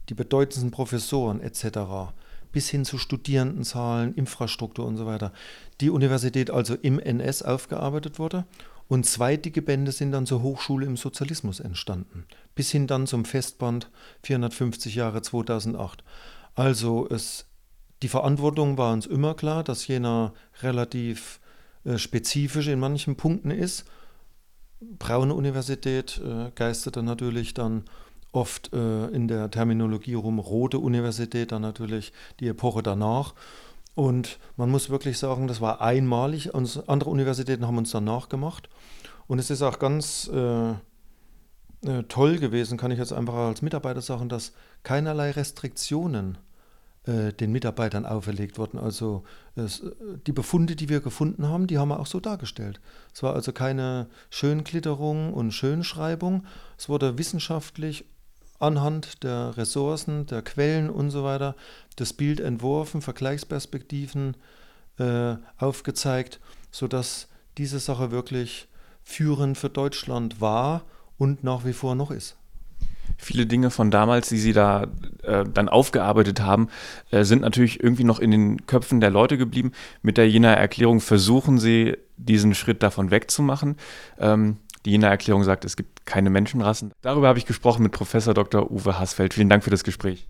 die 0.09 0.15
bedeutendsten 0.15 0.71
Professoren 0.71 1.41
etc., 1.41 2.13
bis 2.53 2.69
hin 2.69 2.85
zu 2.85 2.99
Studierendenzahlen, 2.99 4.15
Infrastruktur 4.15 4.87
und 4.87 4.97
so 4.99 5.07
weiter, 5.07 5.33
die 5.81 5.91
Universität 5.91 6.53
also 6.53 6.77
im 6.77 7.01
NS 7.01 7.43
aufgearbeitet 7.43 8.21
wurde. 8.21 8.45
Und 8.87 9.07
zwei 9.07 9.37
dicke 9.37 9.63
Bände 9.63 9.91
sind 9.91 10.13
dann 10.13 10.27
zur 10.27 10.43
Hochschule 10.43 10.87
im 10.87 10.97
Sozialismus 10.97 11.59
entstanden, 11.59 12.27
bis 12.55 12.71
hin 12.71 12.87
dann 12.87 13.07
zum 13.07 13.25
Festband 13.25 13.91
450 14.23 14.95
Jahre 14.95 15.23
2008. 15.23 16.05
Also 16.55 17.09
es, 17.09 17.47
die 18.03 18.09
Verantwortung 18.09 18.79
war 18.79 18.93
uns 18.93 19.07
immer 19.07 19.35
klar, 19.35 19.65
dass 19.65 19.87
jener 19.87 20.35
relativ 20.63 21.41
äh, 21.85 21.99
spezifisch 21.99 22.69
in 22.69 22.81
manchen 22.81 23.17
Punkten 23.17 23.51
ist. 23.51 23.85
Braune 24.99 25.35
Universität 25.35 26.21
äh, 26.25 26.51
geisterte 26.55 27.03
natürlich 27.03 27.55
dann 27.55 27.85
oft 28.33 28.73
äh, 28.73 29.07
in 29.09 29.29
der 29.29 29.51
Terminologie 29.51 30.15
rum, 30.15 30.39
Rote 30.39 30.79
Universität 30.79 31.53
dann 31.53 31.63
natürlich 31.63 32.13
die 32.41 32.49
Epoche 32.49 32.83
danach. 32.83 33.35
Und 33.95 34.39
man 34.57 34.71
muss 34.71 34.91
wirklich 34.91 35.19
sagen, 35.19 35.49
das 35.49 35.61
war 35.61 35.81
einmalig. 35.81 36.55
Uns, 36.55 36.79
andere 36.89 37.11
Universitäten 37.11 37.67
haben 37.67 37.79
uns 37.79 37.91
danach 37.91 38.29
gemacht. 38.29 38.69
Und 39.27 39.39
es 39.39 39.51
ist 39.51 39.63
auch 39.63 39.79
ganz 39.79 40.29
äh, 40.29 40.75
äh, 41.85 42.05
toll 42.05 42.39
gewesen, 42.39 42.79
kann 42.79 42.91
ich 42.91 42.99
jetzt 42.99 43.13
einfach 43.13 43.35
als 43.35 43.63
Mitarbeiter 43.63 44.01
sagen, 44.01 44.29
dass 44.29 44.53
keinerlei 44.83 45.33
Restriktionen 45.33 46.39
äh, 47.05 47.33
den 47.33 47.51
Mitarbeitern 47.51 48.07
auferlegt 48.07 48.59
wurden. 48.59 48.79
Also 48.79 49.25
es, 49.57 49.83
die 50.27 50.33
Befunde, 50.33 50.77
die 50.77 50.89
wir 50.89 51.01
gefunden 51.01 51.49
haben, 51.49 51.67
die 51.67 51.79
haben 51.79 51.89
wir 51.89 51.99
auch 51.99 52.07
so 52.07 52.21
dargestellt. 52.21 52.81
Es 53.13 53.25
war 53.25 53.35
also 53.35 53.53
keine 53.53 54.09
Schönglitterung 54.31 55.35
und 55.35 55.51
Schönschreibung. 55.51 56.47
Es 56.79 56.89
wurde 56.89 57.19
wissenschaftlich 57.19 58.05
anhand 58.61 59.25
der 59.25 59.57
Ressourcen, 59.57 60.27
der 60.27 60.43
Quellen 60.43 60.89
und 60.89 61.11
so 61.11 61.25
weiter 61.25 61.57
das 61.97 62.13
Bild 62.13 62.39
entworfen, 62.39 63.03
Vergleichsperspektiven 63.03 64.37
äh, 64.99 65.35
aufgezeigt, 65.59 66.39
sodass 66.71 67.27
diese 67.59 67.81
Sache 67.81 68.13
wirklich 68.13 68.69
führend 69.03 69.59
für 69.59 69.69
Deutschland 69.69 70.41
war 70.41 70.85
und 71.23 71.45
nach 71.45 71.65
wie 71.65 71.73
vor 71.73 71.95
noch 71.95 72.11
ist. 72.11 72.37
Viele 73.17 73.47
Dinge 73.47 73.71
von 73.71 73.93
damals, 73.93 74.29
die 74.29 74.39
Sie 74.39 74.53
da 74.53 74.89
äh, 75.23 75.45
dann 75.45 75.69
aufgearbeitet 75.69 76.41
haben, 76.41 76.69
äh, 77.13 77.23
sind 77.23 77.43
natürlich 77.43 77.81
irgendwie 77.81 78.03
noch 78.03 78.19
in 78.19 78.33
den 78.33 78.67
Köpfen 78.67 79.01
der 79.01 79.11
Leute 79.11 79.39
geblieben. 79.39 79.71
Mit 80.03 80.17
der 80.17 80.29
Jenaer 80.29 80.57
Erklärung 80.57 81.01
versuchen 81.01 81.59
Sie, 81.59 81.97
diesen 82.17 82.57
Schritt 82.57 82.83
davon 82.83 83.13
wegzumachen. 83.13 83.77
Ähm, 84.19 84.57
die 84.85 84.91
Jenaer 84.91 85.11
Erklärung 85.11 85.45
sagt, 85.45 85.65
es 85.65 85.77
gibt 85.77 86.07
keine 86.07 86.29
Menschenrassen. 86.29 86.93
Darüber 87.03 87.29
habe 87.29 87.39
ich 87.39 87.47
gesprochen 87.47 87.85
mit 87.85 87.93
Professor 87.93 88.35
Dr. 88.35 88.73
Uwe 88.73 88.99
Hassfeld. 88.99 89.33
Vielen 89.33 89.49
Dank 89.49 89.63
für 89.63 89.71
das 89.71 89.85
Gespräch. 89.85 90.27